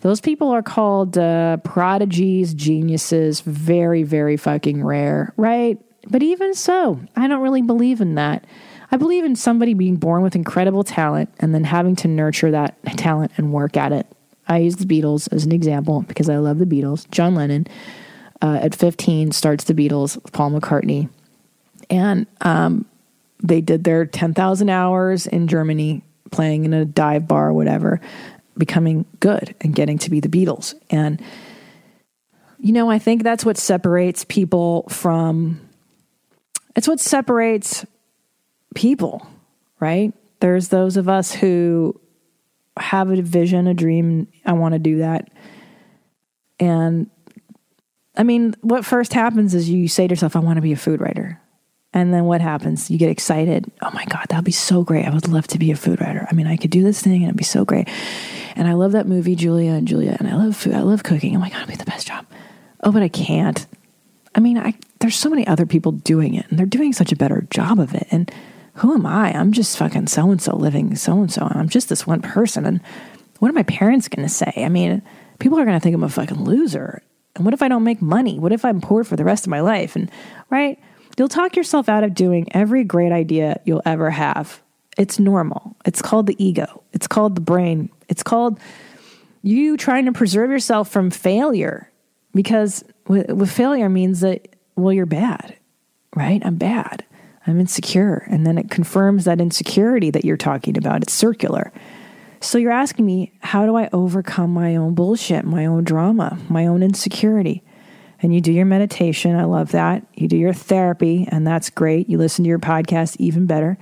[0.00, 5.78] Those people are called uh, prodigies, geniuses, very, very fucking rare, right?
[6.08, 8.44] But even so, I don't really believe in that.
[8.90, 12.78] I believe in somebody being born with incredible talent and then having to nurture that
[12.96, 14.06] talent and work at it.
[14.46, 17.08] I use the Beatles as an example because I love the Beatles.
[17.10, 17.66] John Lennon,
[18.40, 21.10] uh, at 15, starts the Beatles with Paul McCartney.
[21.90, 22.86] And um,
[23.42, 28.00] they did their 10,000 hours in Germany, playing in a dive bar or whatever,
[28.56, 30.74] becoming good and getting to be the Beatles.
[30.88, 31.22] And,
[32.58, 35.60] you know, I think that's what separates people from,
[36.74, 37.84] it's what separates
[38.74, 39.26] people,
[39.80, 40.12] right?
[40.40, 42.00] There's those of us who
[42.78, 45.30] have a vision, a dream, I want to do that.
[46.60, 47.10] And
[48.16, 50.76] I mean, what first happens is you say to yourself, I want to be a
[50.76, 51.40] food writer.
[51.92, 52.90] And then what happens?
[52.90, 53.70] You get excited.
[53.80, 55.06] Oh my God, that'd be so great.
[55.06, 56.26] I would love to be a food writer.
[56.30, 57.88] I mean, I could do this thing and it'd be so great.
[58.56, 60.74] And I love that movie, Julia and Julia, and I love food.
[60.74, 61.34] I love cooking.
[61.34, 62.26] Oh my God, it'd be the best job.
[62.82, 63.66] Oh, but I can't.
[64.34, 67.16] I mean, I there's so many other people doing it and they're doing such a
[67.16, 68.06] better job of it.
[68.10, 68.30] And
[68.78, 69.32] who am I?
[69.32, 71.46] I'm just fucking so and so living so and so.
[71.50, 72.64] I'm just this one person.
[72.64, 72.80] And
[73.38, 74.52] what are my parents going to say?
[74.56, 75.02] I mean,
[75.38, 77.02] people are going to think I'm a fucking loser.
[77.34, 78.38] And what if I don't make money?
[78.38, 79.96] What if I'm poor for the rest of my life?
[79.96, 80.10] And
[80.50, 80.78] right,
[81.16, 84.60] you'll talk yourself out of doing every great idea you'll ever have.
[84.96, 85.76] It's normal.
[85.84, 86.82] It's called the ego.
[86.92, 87.90] It's called the brain.
[88.08, 88.58] It's called
[89.42, 91.90] you trying to preserve yourself from failure
[92.34, 95.56] because with, with failure means that well you're bad,
[96.14, 96.44] right?
[96.44, 97.04] I'm bad.
[97.48, 98.26] I'm insecure.
[98.28, 101.02] And then it confirms that insecurity that you're talking about.
[101.02, 101.72] It's circular.
[102.40, 106.66] So you're asking me, how do I overcome my own bullshit, my own drama, my
[106.66, 107.64] own insecurity?
[108.20, 109.34] And you do your meditation.
[109.36, 110.04] I love that.
[110.14, 112.08] You do your therapy, and that's great.
[112.08, 113.78] You listen to your podcast, even better.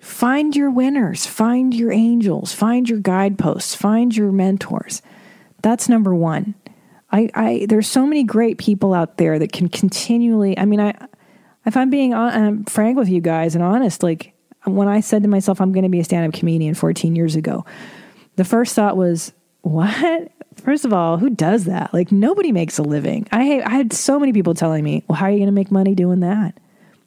[0.00, 5.02] Find your winners, find your angels, find your guideposts, find your mentors.
[5.62, 6.54] That's number one.
[7.10, 10.56] I, I there's so many great people out there that can continually.
[10.58, 10.94] I mean, I
[11.66, 14.32] if I'm being um, frank with you guys and honest, like
[14.64, 17.34] when I said to myself, I'm going to be a stand up comedian 14 years
[17.34, 17.64] ago,
[18.36, 20.30] the first thought was, what?
[20.56, 21.92] First of all, who does that?
[21.92, 23.26] Like nobody makes a living.
[23.32, 25.70] I, I had so many people telling me, well, how are you going to make
[25.70, 26.58] money doing that?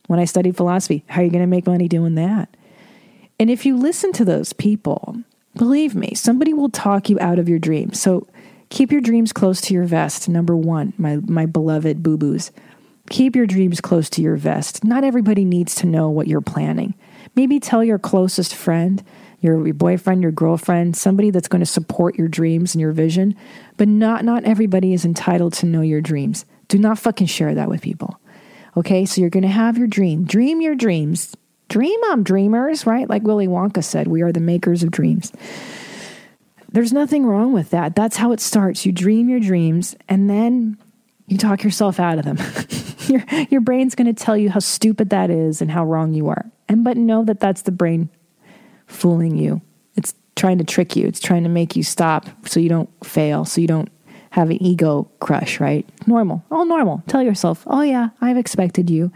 [0.07, 2.49] When I studied philosophy, how are you going to make money doing that?
[3.39, 5.17] And if you listen to those people,
[5.55, 7.99] believe me, somebody will talk you out of your dreams.
[7.99, 8.27] So
[8.69, 10.27] keep your dreams close to your vest.
[10.27, 12.51] Number one, my, my beloved boo boos.
[13.09, 14.83] Keep your dreams close to your vest.
[14.83, 16.93] Not everybody needs to know what you're planning.
[17.35, 19.03] Maybe tell your closest friend,
[19.41, 23.35] your, your boyfriend, your girlfriend, somebody that's going to support your dreams and your vision.
[23.77, 26.45] But not not everybody is entitled to know your dreams.
[26.67, 28.19] Do not fucking share that with people.
[28.77, 30.23] Okay, so you're going to have your dream.
[30.25, 31.35] Dream your dreams.
[31.67, 33.09] Dream on dreamers, right?
[33.09, 35.31] Like Willy Wonka said, we are the makers of dreams.
[36.71, 37.95] There's nothing wrong with that.
[37.95, 38.85] That's how it starts.
[38.85, 40.77] You dream your dreams and then
[41.27, 42.37] you talk yourself out of them.
[43.13, 46.29] your your brain's going to tell you how stupid that is and how wrong you
[46.29, 46.51] are.
[46.67, 48.09] And but know that that's the brain
[48.87, 49.61] fooling you.
[49.95, 51.07] It's trying to trick you.
[51.07, 53.89] It's trying to make you stop so you don't fail, so you don't
[54.31, 55.89] have an ego crush, right?
[56.05, 56.43] Normal.
[56.51, 57.03] All normal.
[57.07, 59.11] Tell yourself, "Oh yeah, I've expected you.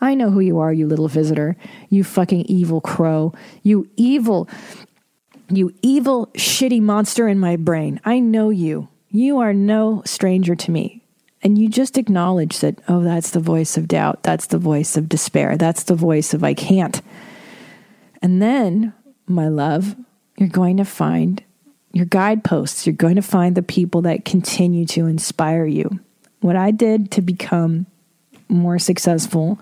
[0.00, 1.56] I know who you are, you little visitor.
[1.88, 3.32] You fucking evil crow.
[3.62, 4.48] You evil
[5.50, 8.00] you evil shitty monster in my brain.
[8.04, 8.88] I know you.
[9.10, 11.03] You are no stranger to me
[11.44, 14.22] and you just acknowledge that, oh, that's the voice of doubt.
[14.22, 15.58] That's the voice of despair.
[15.58, 17.02] That's the voice of I can't.
[18.22, 18.94] And then,
[19.26, 19.94] my love,
[20.38, 21.44] you're going to find
[21.92, 22.86] your guideposts.
[22.86, 26.00] You're going to find the people that continue to inspire you.
[26.40, 27.86] What I did to become
[28.48, 29.58] more successful,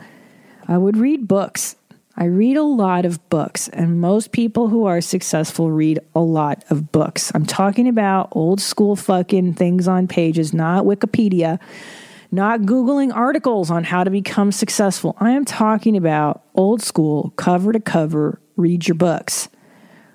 [0.68, 1.74] I would read books.
[2.14, 6.62] I read a lot of books, and most people who are successful read a lot
[6.68, 7.32] of books.
[7.34, 11.58] I'm talking about old school fucking things on pages, not Wikipedia,
[12.30, 15.16] not Googling articles on how to become successful.
[15.20, 19.48] I am talking about old school, cover to cover, read your books.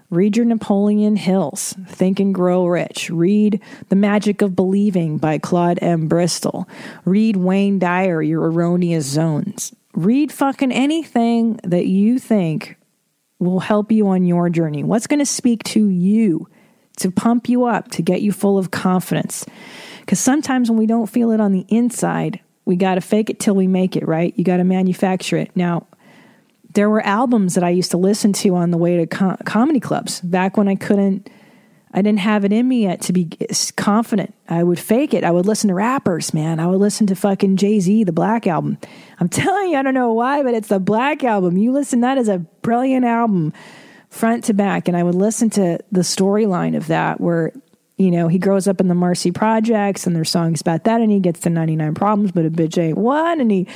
[0.09, 3.09] Read your Napoleon Hills, Think and Grow Rich.
[3.09, 6.07] Read The Magic of Believing by Claude M.
[6.07, 6.69] Bristol.
[7.03, 9.75] Read Wayne Dyer, Your Erroneous Zones.
[9.97, 12.77] Read fucking anything that you think
[13.39, 14.83] will help you on your journey.
[14.83, 16.47] What's going to speak to you
[16.97, 19.43] to pump you up, to get you full of confidence?
[20.01, 23.39] Because sometimes when we don't feel it on the inside, we got to fake it
[23.39, 24.35] till we make it, right?
[24.37, 25.49] You got to manufacture it.
[25.55, 25.87] Now,
[26.75, 29.79] there were albums that I used to listen to on the way to com- comedy
[29.79, 31.27] clubs back when I couldn't,
[31.93, 33.29] I didn't have it in me yet to be
[33.75, 34.33] confident.
[34.49, 35.23] I would fake it.
[35.23, 36.59] I would listen to rappers, man.
[36.59, 38.77] I would listen to fucking Jay Z, the Black Album.
[39.19, 41.57] I'm telling you, I don't know why, but it's the Black Album.
[41.57, 43.53] You listen, that is a brilliant album,
[44.09, 44.87] front to back.
[44.87, 47.53] And I would listen to the storyline of that where
[47.97, 51.11] you know, he grows up in the Marcy Projects and there's songs about that, and
[51.11, 53.67] he gets to 99 problems, but a bitch ain't one, and he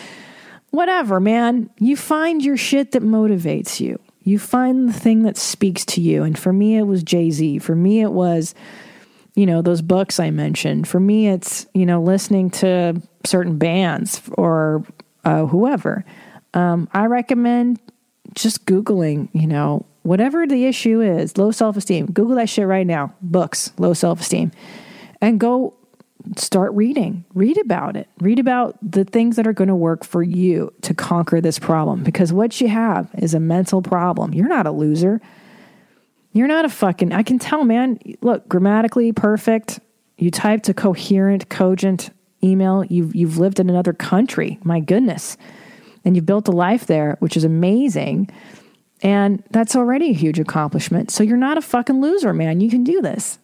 [0.69, 1.69] whatever, man.
[1.79, 3.99] You find your shit that motivates you.
[4.23, 6.23] You find the thing that speaks to you.
[6.23, 7.59] And for me, it was Jay Z.
[7.59, 8.53] For me, it was,
[9.35, 10.87] you know, those books I mentioned.
[10.87, 14.85] For me, it's, you know, listening to certain bands or
[15.23, 16.05] uh, whoever.
[16.53, 17.79] Um, I recommend
[18.35, 22.07] just Googling, you know, whatever the issue is, low self esteem.
[22.07, 23.13] Google that shit right now.
[23.21, 24.51] Books, low self esteem.
[25.21, 25.75] And go
[26.37, 27.25] start reading.
[27.33, 28.07] Read about it.
[28.19, 32.03] Read about the things that are going to work for you to conquer this problem
[32.03, 34.33] because what you have is a mental problem.
[34.33, 35.21] You're not a loser.
[36.33, 37.99] You're not a fucking, I can tell, man.
[38.21, 39.79] Look, grammatically perfect.
[40.17, 42.09] You typed a coherent, cogent
[42.43, 42.85] email.
[42.85, 44.57] You've, you've lived in another country.
[44.63, 45.37] My goodness.
[46.05, 48.29] And you've built a life there, which is amazing.
[49.01, 51.11] And that's already a huge accomplishment.
[51.11, 52.61] So you're not a fucking loser, man.
[52.61, 53.39] You can do this.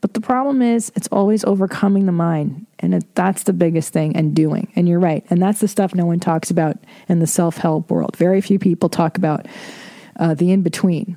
[0.00, 2.66] But the problem is, it's always overcoming the mind.
[2.78, 4.72] And it, that's the biggest thing, and doing.
[4.74, 5.24] And you're right.
[5.30, 6.76] And that's the stuff no one talks about
[7.08, 8.16] in the self help world.
[8.16, 9.46] Very few people talk about
[10.18, 11.16] uh, the in between,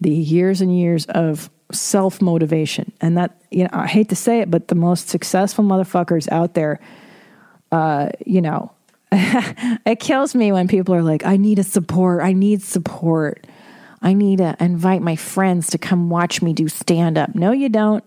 [0.00, 2.92] the years and years of self motivation.
[3.00, 6.54] And that, you know, I hate to say it, but the most successful motherfuckers out
[6.54, 6.80] there,
[7.70, 8.72] uh, you know,
[9.12, 12.22] it kills me when people are like, I need a support.
[12.22, 13.46] I need support.
[14.02, 17.34] I need to invite my friends to come watch me do stand up.
[17.34, 18.04] No, you don't.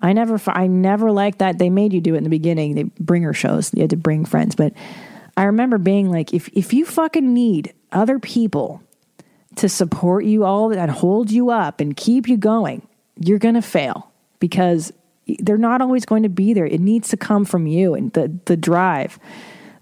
[0.00, 1.58] I never, I never liked that.
[1.58, 2.74] They made you do it in the beginning.
[2.74, 3.72] They bringer shows.
[3.74, 4.54] You had to bring friends.
[4.54, 4.72] But
[5.36, 8.82] I remember being like, if if you fucking need other people
[9.56, 12.86] to support you all and hold you up and keep you going,
[13.18, 14.92] you're gonna fail because
[15.40, 16.66] they're not always going to be there.
[16.66, 19.18] It needs to come from you and the the drive,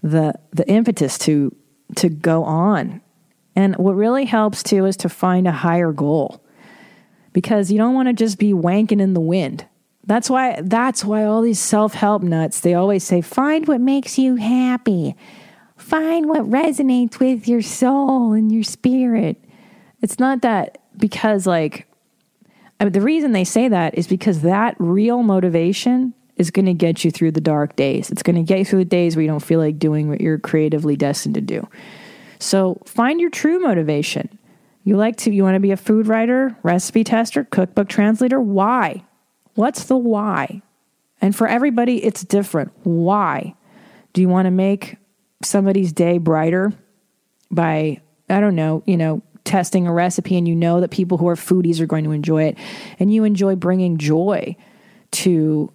[0.01, 1.55] the the impetus to
[1.95, 3.01] to go on
[3.55, 6.43] and what really helps too is to find a higher goal
[7.33, 9.65] because you don't want to just be wanking in the wind.
[10.05, 14.35] That's why that's why all these self-help nuts, they always say find what makes you
[14.35, 15.15] happy.
[15.77, 19.43] Find what resonates with your soul and your spirit.
[20.01, 21.87] It's not that because like
[22.79, 26.73] I mean, the reason they say that is because that real motivation is going to
[26.73, 28.11] get you through the dark days.
[28.11, 30.19] It's going to get you through the days where you don't feel like doing what
[30.19, 31.67] you're creatively destined to do.
[32.45, 34.37] So find your true motivation.
[34.83, 38.39] You like to, you want to be a food writer, recipe tester, cookbook translator?
[38.39, 39.03] Why?
[39.55, 40.61] What's the why?
[41.21, 42.71] And for everybody, it's different.
[42.83, 43.55] Why?
[44.13, 44.97] Do you want to make
[45.41, 46.71] somebody's day brighter
[47.49, 51.27] by, I don't know, you know, testing a recipe and you know that people who
[51.27, 52.57] are foodies are going to enjoy it
[52.99, 54.55] and you enjoy bringing joy
[55.11, 55.73] to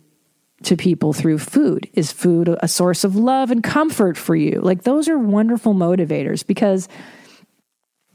[0.64, 1.88] to people through food?
[1.94, 4.60] Is food a source of love and comfort for you?
[4.60, 6.88] Like, those are wonderful motivators because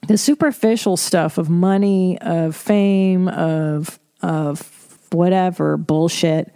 [0.07, 6.53] the superficial stuff of money, of fame, of, of whatever bullshit,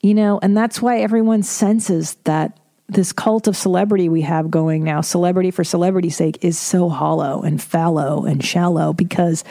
[0.00, 2.58] you know, and that's why everyone senses that
[2.88, 7.42] this cult of celebrity we have going now, celebrity for celebrity's sake, is so hollow
[7.42, 9.44] and fallow and shallow because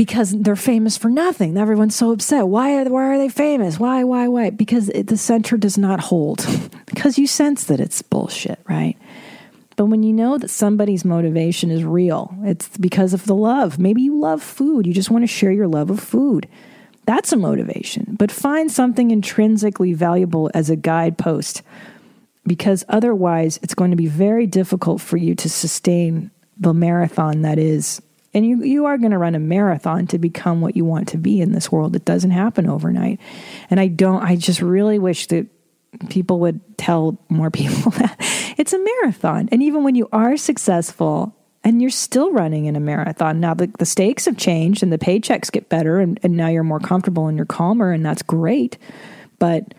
[0.00, 1.58] because they're famous for nothing.
[1.58, 2.48] Everyone's so upset.
[2.48, 3.78] Why are, why are they famous?
[3.78, 4.48] Why, why, why?
[4.48, 6.46] Because it, the center does not hold.
[6.86, 8.96] because you sense that it's bullshit, right?
[9.76, 13.78] But when you know that somebody's motivation is real, it's because of the love.
[13.78, 14.86] Maybe you love food.
[14.86, 16.48] You just want to share your love of food.
[17.04, 18.16] That's a motivation.
[18.18, 21.60] But find something intrinsically valuable as a guidepost
[22.46, 27.58] because otherwise it's going to be very difficult for you to sustain the marathon that
[27.58, 28.00] is
[28.32, 31.18] and you, you are going to run a marathon to become what you want to
[31.18, 31.96] be in this world.
[31.96, 33.18] It doesn't happen overnight.
[33.70, 35.46] And I don't, I just really wish that
[36.08, 38.16] people would tell more people that
[38.56, 39.48] it's a marathon.
[39.50, 43.66] And even when you are successful and you're still running in a marathon, now the,
[43.78, 47.26] the stakes have changed and the paychecks get better and, and now you're more comfortable
[47.26, 48.78] and you're calmer and that's great.
[49.40, 49.74] But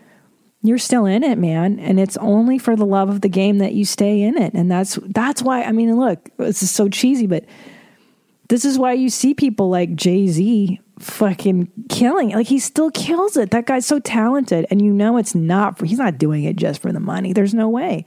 [0.62, 1.78] you're still in it, man.
[1.80, 4.54] And it's only for the love of the game that you stay in it.
[4.54, 7.44] And that's, that's why, I mean, look, this is so cheesy, but
[8.52, 12.32] This is why you see people like Jay Z fucking killing.
[12.32, 13.50] Like he still kills it.
[13.50, 15.78] That guy's so talented, and you know it's not.
[15.78, 17.32] For, he's not doing it just for the money.
[17.32, 18.04] There's no way.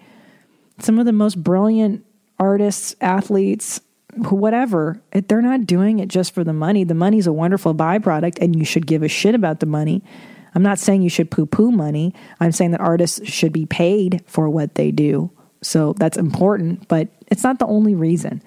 [0.78, 2.06] Some of the most brilliant
[2.38, 3.82] artists, athletes,
[4.18, 6.84] whatever, they're not doing it just for the money.
[6.84, 10.04] The money's a wonderful byproduct, and you should give a shit about the money.
[10.54, 12.14] I'm not saying you should poo poo money.
[12.40, 15.32] I'm saying that artists should be paid for what they do.
[15.64, 18.44] So that's important, but it's not the only reason.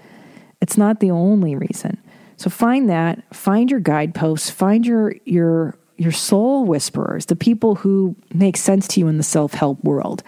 [0.68, 1.96] It's not the only reason.
[2.36, 8.14] So find that, find your guideposts, find your your your soul whisperers, the people who
[8.34, 10.22] make sense to you in the self-help world.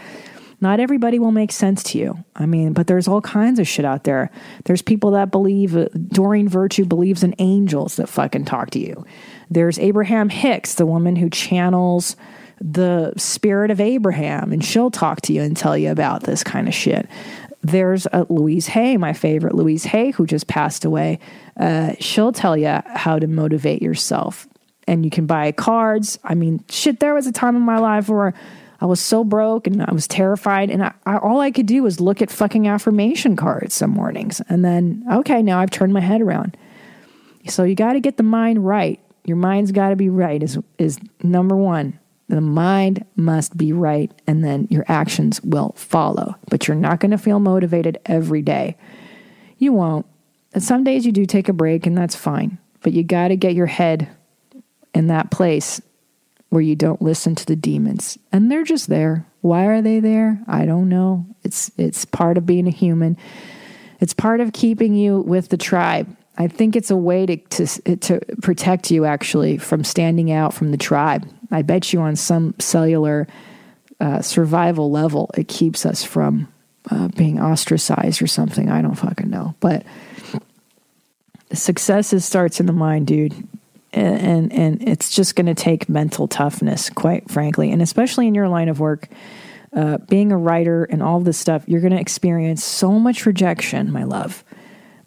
[0.63, 2.25] Not everybody will make sense to you.
[2.37, 4.31] I mean, but there's all kinds of shit out there.
[4.65, 9.05] There's people that believe uh, Doreen Virtue believes in angels that fucking talk to you.
[9.51, 12.17] There's Abraham Hicks, the woman who channels
[12.63, 16.67] the spirit of Abraham, and she'll talk to you and tell you about this kind
[16.67, 17.07] of shit.
[17.63, 21.19] There's uh, Louise Hay, my favorite Louise Hay, who just passed away.
[21.59, 24.49] Uh, she'll tell you how to motivate yourself.
[24.87, 26.19] And you can buy cards.
[26.25, 28.35] I mean, shit, there was a time in my life where
[28.81, 30.71] I was so broke and I was terrified.
[30.71, 34.41] And I, I, all I could do was look at fucking affirmation cards some mornings.
[34.49, 36.57] And then, okay, now I've turned my head around.
[37.47, 38.99] So you got to get the mind right.
[39.25, 42.00] Your mind's got to be right, is, is number one.
[42.31, 46.37] The mind must be right, and then your actions will follow.
[46.49, 48.77] But you're not going to feel motivated every day.
[49.59, 50.07] You won't.
[50.53, 52.59] And some days you do take a break, and that's fine.
[52.83, 54.09] But you got to get your head
[54.95, 55.83] in that place
[56.51, 58.17] where you don't listen to the demons.
[58.31, 59.27] And they're just there.
[59.41, 60.41] Why are they there?
[60.47, 61.27] I don't know.
[61.43, 63.17] It's it's part of being a human.
[63.99, 66.17] It's part of keeping you with the tribe.
[66.39, 70.71] I think it's a way to to to protect you actually from standing out from
[70.71, 71.29] the tribe.
[71.51, 73.27] I bet you on some cellular
[74.01, 76.49] uh, survival level, it keeps us from
[76.91, 78.71] uh, being ostracized or something.
[78.71, 79.85] I don't fucking know, but
[81.53, 83.35] success is starts in the mind, dude.
[83.93, 88.49] And and, it's just going to take mental toughness, quite frankly, and especially in your
[88.49, 89.09] line of work,
[89.75, 93.91] uh, being a writer and all this stuff, you're going to experience so much rejection,
[93.91, 94.45] my love,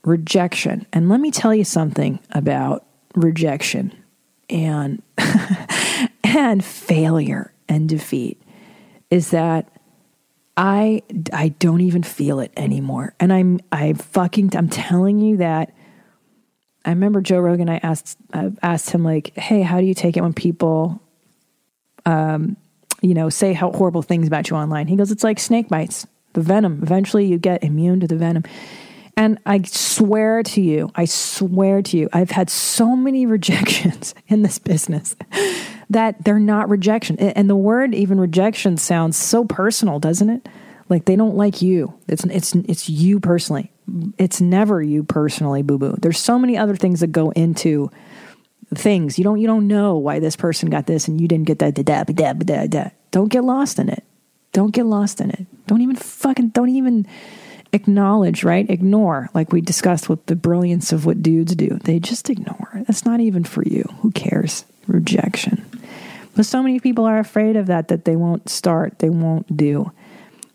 [0.03, 0.85] rejection.
[0.91, 2.85] And let me tell you something about
[3.15, 3.93] rejection
[4.49, 5.01] and
[6.35, 8.41] and failure and defeat
[9.09, 9.69] is that
[10.55, 13.15] I I don't even feel it anymore.
[13.19, 15.73] And I'm I fucking I'm telling you that
[16.85, 20.17] I remember Joe Rogan I asked I asked him like, "Hey, how do you take
[20.17, 21.01] it when people
[22.05, 22.57] um
[23.01, 26.07] you know, say how horrible things about you online?" He goes, "It's like snake bites.
[26.33, 26.79] The venom.
[26.81, 28.43] Eventually you get immune to the venom."
[29.15, 34.41] And I swear to you, I swear to you, I've had so many rejections in
[34.41, 35.15] this business
[35.89, 37.17] that they're not rejection.
[37.19, 40.47] And the word even rejection sounds so personal, doesn't it?
[40.89, 41.93] Like they don't like you.
[42.07, 43.71] It's it's it's you personally.
[44.17, 45.95] It's never you personally, boo boo.
[45.99, 47.89] There's so many other things that go into
[48.75, 49.17] things.
[49.17, 51.75] You don't you don't know why this person got this and you didn't get that.
[51.75, 52.89] Da, da, da, da.
[53.11, 54.03] Don't get lost in it.
[54.51, 55.45] Don't get lost in it.
[55.67, 57.07] Don't even fucking don't even
[57.71, 58.69] acknowledge, right?
[58.69, 61.79] Ignore, like we discussed with the brilliance of what dudes do.
[61.83, 62.83] They just ignore.
[62.85, 63.83] That's not even for you.
[64.01, 64.65] Who cares?
[64.87, 65.65] Rejection.
[66.35, 69.91] But so many people are afraid of that that they won't start, they won't do.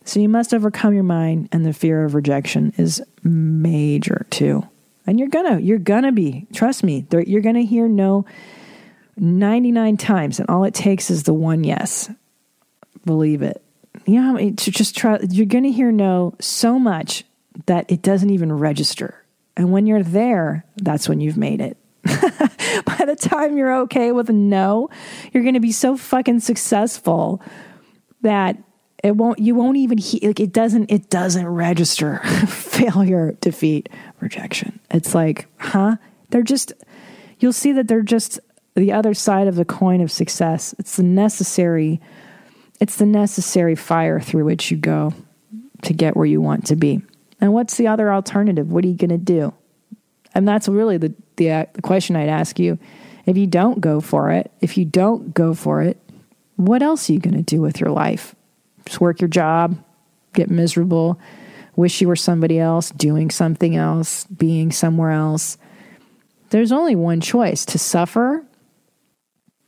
[0.05, 4.67] So you must overcome your mind, and the fear of rejection is major too.
[5.07, 6.47] And you're gonna, you're gonna be.
[6.53, 8.25] Trust me, you're gonna hear no
[9.17, 12.11] 99 times, and all it takes is the one yes.
[13.05, 13.63] Believe it.
[14.07, 15.19] You know, to just try.
[15.29, 17.25] You're gonna hear no so much
[17.67, 19.25] that it doesn't even register.
[19.57, 21.77] And when you're there, that's when you've made it.
[22.05, 24.89] By the time you're okay with a no,
[25.33, 27.43] you're going to be so fucking successful
[28.23, 28.57] that
[29.05, 32.19] it won't you won't even he, like it doesn't it doesn't register
[32.49, 33.89] failure defeat
[34.21, 34.81] rejection.
[34.91, 35.97] It's like huh?
[36.31, 36.73] They're just
[37.39, 38.41] you'll see that they're just
[38.75, 40.75] the other side of the coin of success.
[40.79, 42.01] It's the necessary
[42.81, 45.13] it's the necessary fire through which you go
[45.83, 47.03] to get where you want to be.
[47.41, 48.73] And what's the other alternative?
[48.73, 49.55] What are you going to do?
[50.35, 52.79] And that's really the, the, uh, the question I'd ask you.
[53.27, 55.99] If you don't go for it, if you don't go for it,
[56.57, 58.35] what else are you going to do with your life?
[58.85, 59.77] Just work your job,
[60.35, 61.21] get miserable,
[61.77, 65.59] wish you were somebody else, doing something else, being somewhere else.
[66.51, 68.45] There's only one choice to suffer.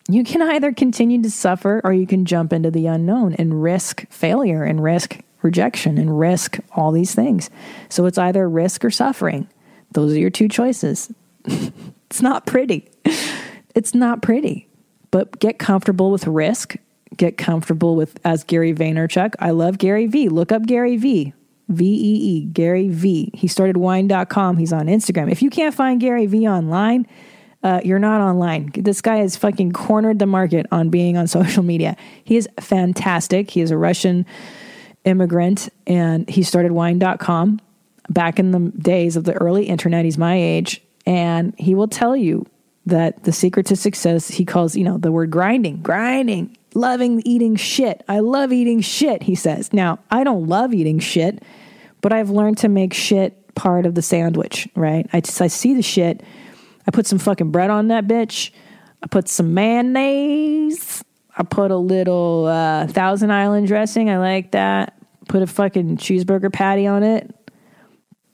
[0.09, 4.11] You can either continue to suffer or you can jump into the unknown and risk
[4.11, 7.51] failure and risk rejection and risk all these things.
[7.89, 9.49] So it's either risk or suffering.
[9.93, 11.13] Those are your two choices.
[12.11, 12.91] it's not pretty.
[13.75, 14.69] It's not pretty.
[15.11, 16.77] But get comfortable with risk.
[17.17, 19.35] Get comfortable with, as Gary Vaynerchuk.
[19.39, 20.29] I love Gary V.
[20.29, 21.35] Look up Gary V.
[21.69, 23.31] V E E, Gary V.
[23.33, 24.57] He started wine.com.
[24.57, 25.31] He's on Instagram.
[25.31, 27.07] If you can't find Gary V online,
[27.63, 28.71] uh, you're not online.
[28.75, 31.97] This guy has fucking cornered the market on being on social media.
[32.25, 33.51] He is fantastic.
[33.51, 34.27] He is a Russian
[35.05, 37.61] immigrant and he started wine.com
[38.09, 40.05] back in the days of the early internet.
[40.05, 42.47] He's my age and he will tell you
[42.87, 47.57] that the secret to success, he calls, you know, the word grinding, grinding, loving eating
[47.57, 48.05] shit.
[48.09, 49.73] I love eating shit, he says.
[49.73, 51.43] Now, I don't love eating shit,
[52.01, 55.05] but I've learned to make shit part of the sandwich, right?
[55.13, 56.23] I just, I see the shit.
[56.87, 58.53] I put some fucking bread on that bitch.
[59.03, 61.03] I put some mayonnaise.
[61.37, 64.11] I put a little uh, Thousand Island dressing.
[64.11, 64.97] I like that.
[65.27, 67.35] Put a fucking cheeseburger patty on it.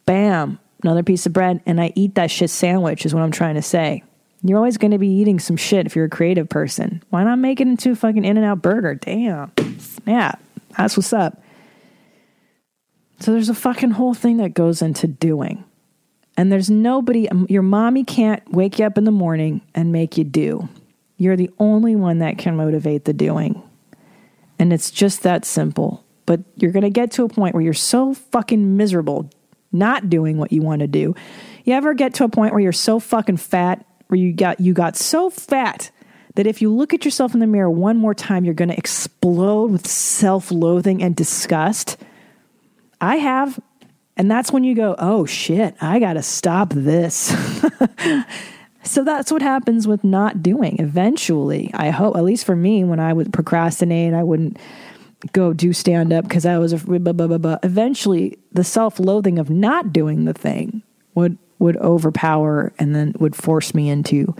[0.04, 0.58] Bam.
[0.82, 1.60] Another piece of bread.
[1.66, 4.02] And I eat that shit sandwich, is what I'm trying to say.
[4.42, 7.02] You're always going to be eating some shit if you're a creative person.
[7.10, 8.94] Why not make it into a fucking In N Out burger?
[8.94, 9.52] Damn.
[9.78, 10.40] Snap.
[10.76, 11.42] That's what's up.
[13.18, 15.64] So there's a fucking whole thing that goes into doing.
[16.36, 20.18] And there's nobody, um, your mommy can't wake you up in the morning and make
[20.18, 20.68] you do.
[21.16, 23.62] You're the only one that can motivate the doing.
[24.58, 26.04] And it's just that simple.
[26.26, 29.30] But you're going to get to a point where you're so fucking miserable
[29.72, 31.14] not doing what you want to do.
[31.64, 34.72] You ever get to a point where you're so fucking fat, where you got you
[34.72, 35.90] got so fat
[36.36, 38.76] that if you look at yourself in the mirror one more time, you're going to
[38.76, 41.96] explode with self-loathing and disgust?
[43.00, 43.58] I have.
[44.18, 47.34] And that's when you go, oh shit, I got to stop this.
[48.82, 50.76] so that's what happens with not doing.
[50.78, 54.58] Eventually, I hope, at least for me, when I would procrastinate, I wouldn't
[55.32, 57.58] go do stand up because I was a blah, blah, blah, blah.
[57.62, 60.82] Eventually, the self loathing of not doing the thing
[61.14, 64.34] would would overpower and then would force me into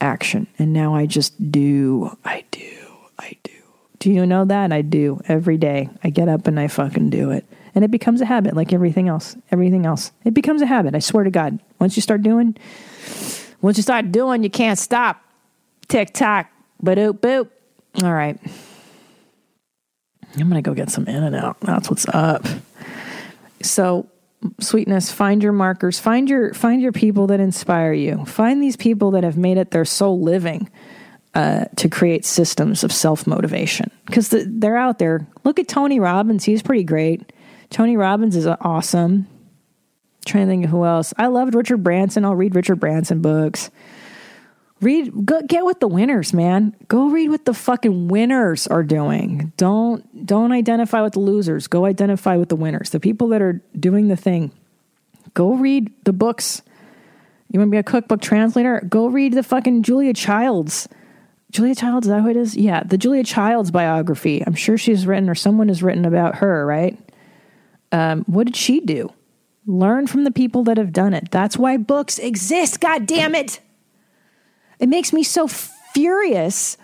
[0.00, 0.46] action.
[0.58, 2.16] And now I just do.
[2.24, 2.76] I do.
[3.18, 3.52] I do.
[3.98, 4.72] Do you know that?
[4.72, 5.88] I do every day.
[6.02, 7.44] I get up and I fucking do it.
[7.74, 9.36] And it becomes a habit like everything else.
[9.52, 10.10] Everything else.
[10.24, 10.94] It becomes a habit.
[10.94, 11.60] I swear to God.
[11.78, 12.56] Once you start doing,
[13.60, 15.22] once you start doing, you can't stop.
[15.86, 16.50] Tick tock.
[16.82, 17.50] Boop boop.
[18.02, 18.38] All right.
[20.34, 21.60] I'm going to go get some In and Out.
[21.60, 22.46] That's what's up.
[23.62, 24.08] So,
[24.60, 28.24] sweetness, find your markers, find your find your people that inspire you.
[28.24, 30.70] Find these people that have made it their sole living
[31.34, 35.26] uh, to create systems of self motivation because the, they're out there.
[35.44, 37.32] Look at Tony Robbins; he's pretty great.
[37.70, 39.26] Tony Robbins is awesome.
[40.26, 41.12] trying to think of who else.
[41.18, 42.24] I loved Richard Branson.
[42.24, 43.70] I'll read Richard Branson books.
[44.80, 46.74] Read, go, get with the winners, man.
[46.88, 49.52] Go read what the fucking winners are doing.
[49.58, 51.66] Don't don't identify with the losers.
[51.66, 52.90] Go identify with the winners.
[52.90, 54.52] The people that are doing the thing.
[55.34, 56.62] Go read the books.
[57.50, 58.82] You want to be a cookbook translator?
[58.88, 60.88] Go read the fucking Julia Childs.
[61.50, 62.56] Julia Childs, is that who it is?
[62.56, 64.42] Yeah, the Julia Childs biography.
[64.46, 66.98] I'm sure she's written or someone has written about her, right?
[67.92, 69.12] Um, what did she do?
[69.66, 71.30] Learn from the people that have done it.
[71.30, 72.80] That's why books exist.
[72.80, 73.60] God damn it.
[74.80, 76.76] It makes me so furious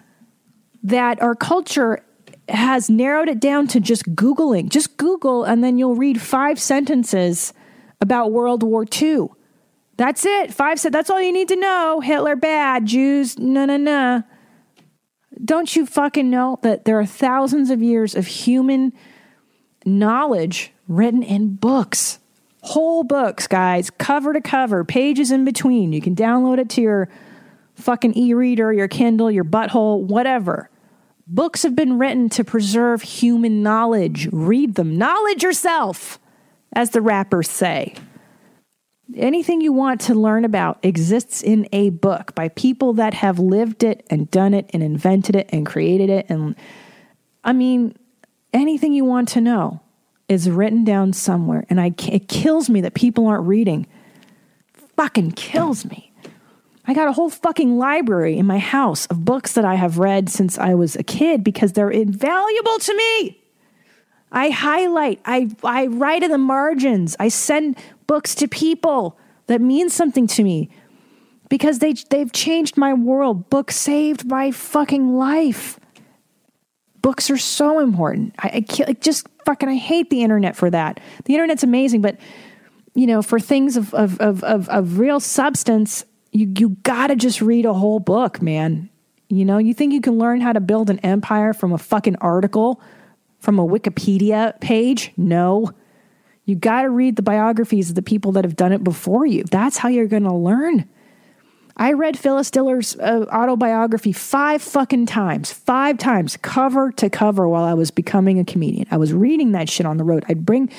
[0.85, 2.05] that our culture
[2.49, 4.69] has narrowed it down to just Googling.
[4.69, 7.53] Just Google, and then you'll read five sentences
[8.01, 9.29] about World War II.
[9.97, 10.53] That's it.
[10.53, 12.01] Five said that's all you need to know.
[12.01, 14.23] Hitler bad, Jews, no, no, no.
[15.43, 18.93] Don't you fucking know that there are thousands of years of human
[19.85, 22.19] knowledge written in books?
[22.63, 25.93] Whole books, guys, cover to cover, pages in between.
[25.93, 27.09] You can download it to your
[27.77, 30.69] fucking e reader, your Kindle, your butthole, whatever.
[31.27, 34.29] Books have been written to preserve human knowledge.
[34.33, 34.97] Read them.
[34.97, 36.19] Knowledge yourself,
[36.73, 37.95] as the rappers say.
[39.15, 43.85] Anything you want to learn about exists in a book by people that have lived
[43.85, 46.27] it and done it and invented it and created it.
[46.29, 46.57] And
[47.45, 47.97] I mean,
[48.53, 49.81] anything you want to know
[50.29, 51.65] is written down somewhere.
[51.71, 53.87] And I, it kills me that people aren't reading.
[54.97, 56.13] Fucking kills me.
[56.87, 60.29] I got a whole fucking library in my house of books that I have read
[60.29, 63.43] since I was a kid because they're invaluable to me.
[64.31, 67.77] I highlight, I, I write in the margins, I send
[68.07, 70.71] books to people that mean something to me
[71.49, 73.51] because they, they've changed my world.
[73.51, 75.81] Books saved my fucking life.
[77.03, 78.35] Books are so important.
[78.39, 81.01] I, I just fucking, I hate the internet for that.
[81.25, 82.19] The internet's amazing, but
[82.95, 86.05] you know, for things of, of, of, of, of real substance,
[86.37, 88.91] you you got to just read a whole book, man.
[89.29, 92.17] You know, you think you can learn how to build an empire from a fucking
[92.17, 92.81] article
[93.39, 95.13] from a Wikipedia page?
[95.17, 95.71] No.
[96.45, 99.45] You got to read the biographies of the people that have done it before you.
[99.45, 100.89] That's how you're going to learn.
[101.79, 107.65] I read Phyllis Diller's uh, autobiography five fucking times, five times, cover to cover while
[107.65, 108.87] I was becoming a comedian.
[108.91, 110.25] I was reading that shit on the road.
[110.27, 110.71] I'd bring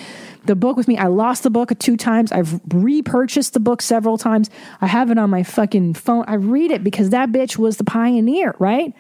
[0.46, 0.98] the book with me.
[0.98, 2.32] I lost the book two times.
[2.32, 4.50] I've repurchased the book several times.
[4.82, 6.26] I have it on my fucking phone.
[6.28, 8.92] I read it because that bitch was the pioneer, right?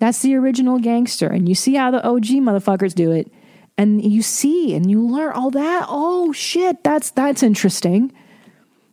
[0.00, 1.28] That's the original gangster.
[1.28, 3.32] And you see how the OG motherfuckers do it.
[3.78, 5.86] And you see and you learn all that.
[5.88, 8.12] Oh shit, that's that's interesting.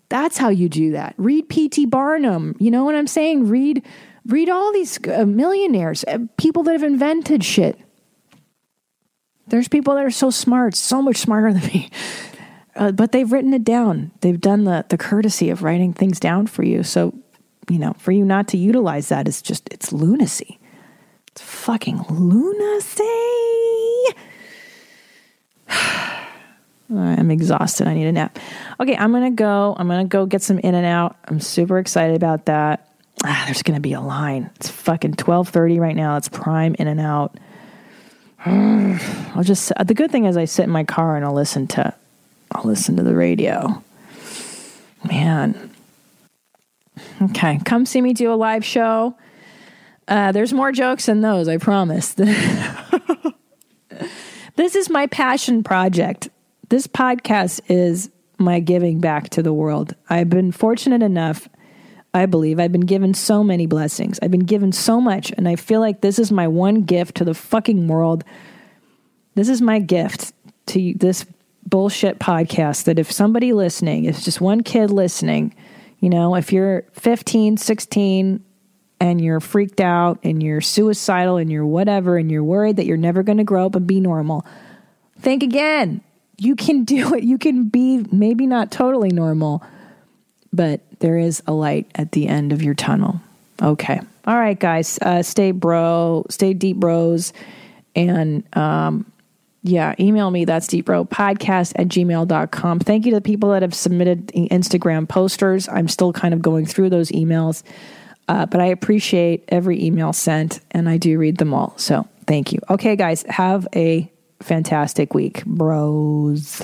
[0.10, 1.14] That's how you do that.
[1.18, 1.86] Read P.T.
[1.86, 2.56] Barnum.
[2.60, 3.48] You know what I'm saying?
[3.48, 3.86] Read,
[4.26, 7.80] read all these uh, millionaires, uh, people that have invented shit.
[9.48, 11.90] There's people that are so smart, so much smarter than me,
[12.76, 14.12] uh, but they've written it down.
[14.22, 16.84] They've done the the courtesy of writing things down for you.
[16.84, 17.16] So,
[17.68, 20.60] you know, for you not to utilize that is just it's lunacy.
[21.32, 23.04] It's fucking lunacy.
[26.92, 27.88] I'm exhausted.
[27.88, 28.40] I need a nap.
[28.80, 29.76] Okay, I'm gonna go.
[29.78, 31.16] I'm gonna go get some in and out.
[31.26, 32.88] I'm super excited about that.
[33.24, 34.50] Ah, there's gonna be a line.
[34.56, 36.18] It's fucking 12:30 right now.
[36.18, 37.38] It's prime in and out.
[38.46, 39.72] I'll just.
[39.86, 41.94] The good thing is, I sit in my car and I'll listen to.
[42.52, 43.84] I'll listen to the radio.
[45.08, 45.70] Man.
[47.22, 49.16] Okay, come see me do a live show.
[50.08, 51.48] Uh, there's more jokes than those.
[51.48, 52.14] I promise.
[52.14, 52.34] this
[54.76, 56.30] is my passion project
[56.70, 59.96] this podcast is my giving back to the world.
[60.10, 61.50] I've been fortunate enough,
[62.14, 64.20] I believe, I've been given so many blessings.
[64.22, 67.26] I've been given so much, and I feel like this is my one gift to
[67.26, 68.24] the fucking world.
[69.36, 70.32] This is my gift
[70.68, 71.26] to this
[71.66, 75.56] bullshit podcast that if somebody listening, if just one kid listening,
[76.00, 78.44] you know, if you're 15, 16,
[79.02, 82.98] and you're freaked out and you're suicidal and you're whatever and you're worried that you're
[82.98, 84.46] never going to grow up and be normal,
[85.20, 86.02] think again
[86.40, 87.24] you can do it.
[87.24, 89.64] You can be maybe not totally normal,
[90.54, 93.22] but there is a light at the end of your tunnel.
[93.62, 94.00] Okay.
[94.26, 95.00] All right, guys.
[95.02, 97.34] Uh, stay bro, stay deep bros.
[97.96, 99.12] And um,
[99.64, 100.46] yeah, email me.
[100.46, 102.80] That's deepbropodcast at gmail.com.
[102.80, 105.68] Thank you to the people that have submitted Instagram posters.
[105.68, 107.64] I'm still kind of going through those emails,
[108.28, 111.74] uh, but I appreciate every email sent and I do read them all.
[111.78, 112.60] So thank you.
[112.70, 114.10] Okay, guys, have a
[114.42, 116.62] fantastic week, bros.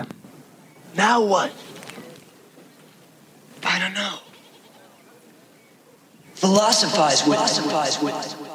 [0.95, 1.51] Now what?
[3.63, 4.19] I don't know.
[6.35, 8.54] Philosophize with Philosophize with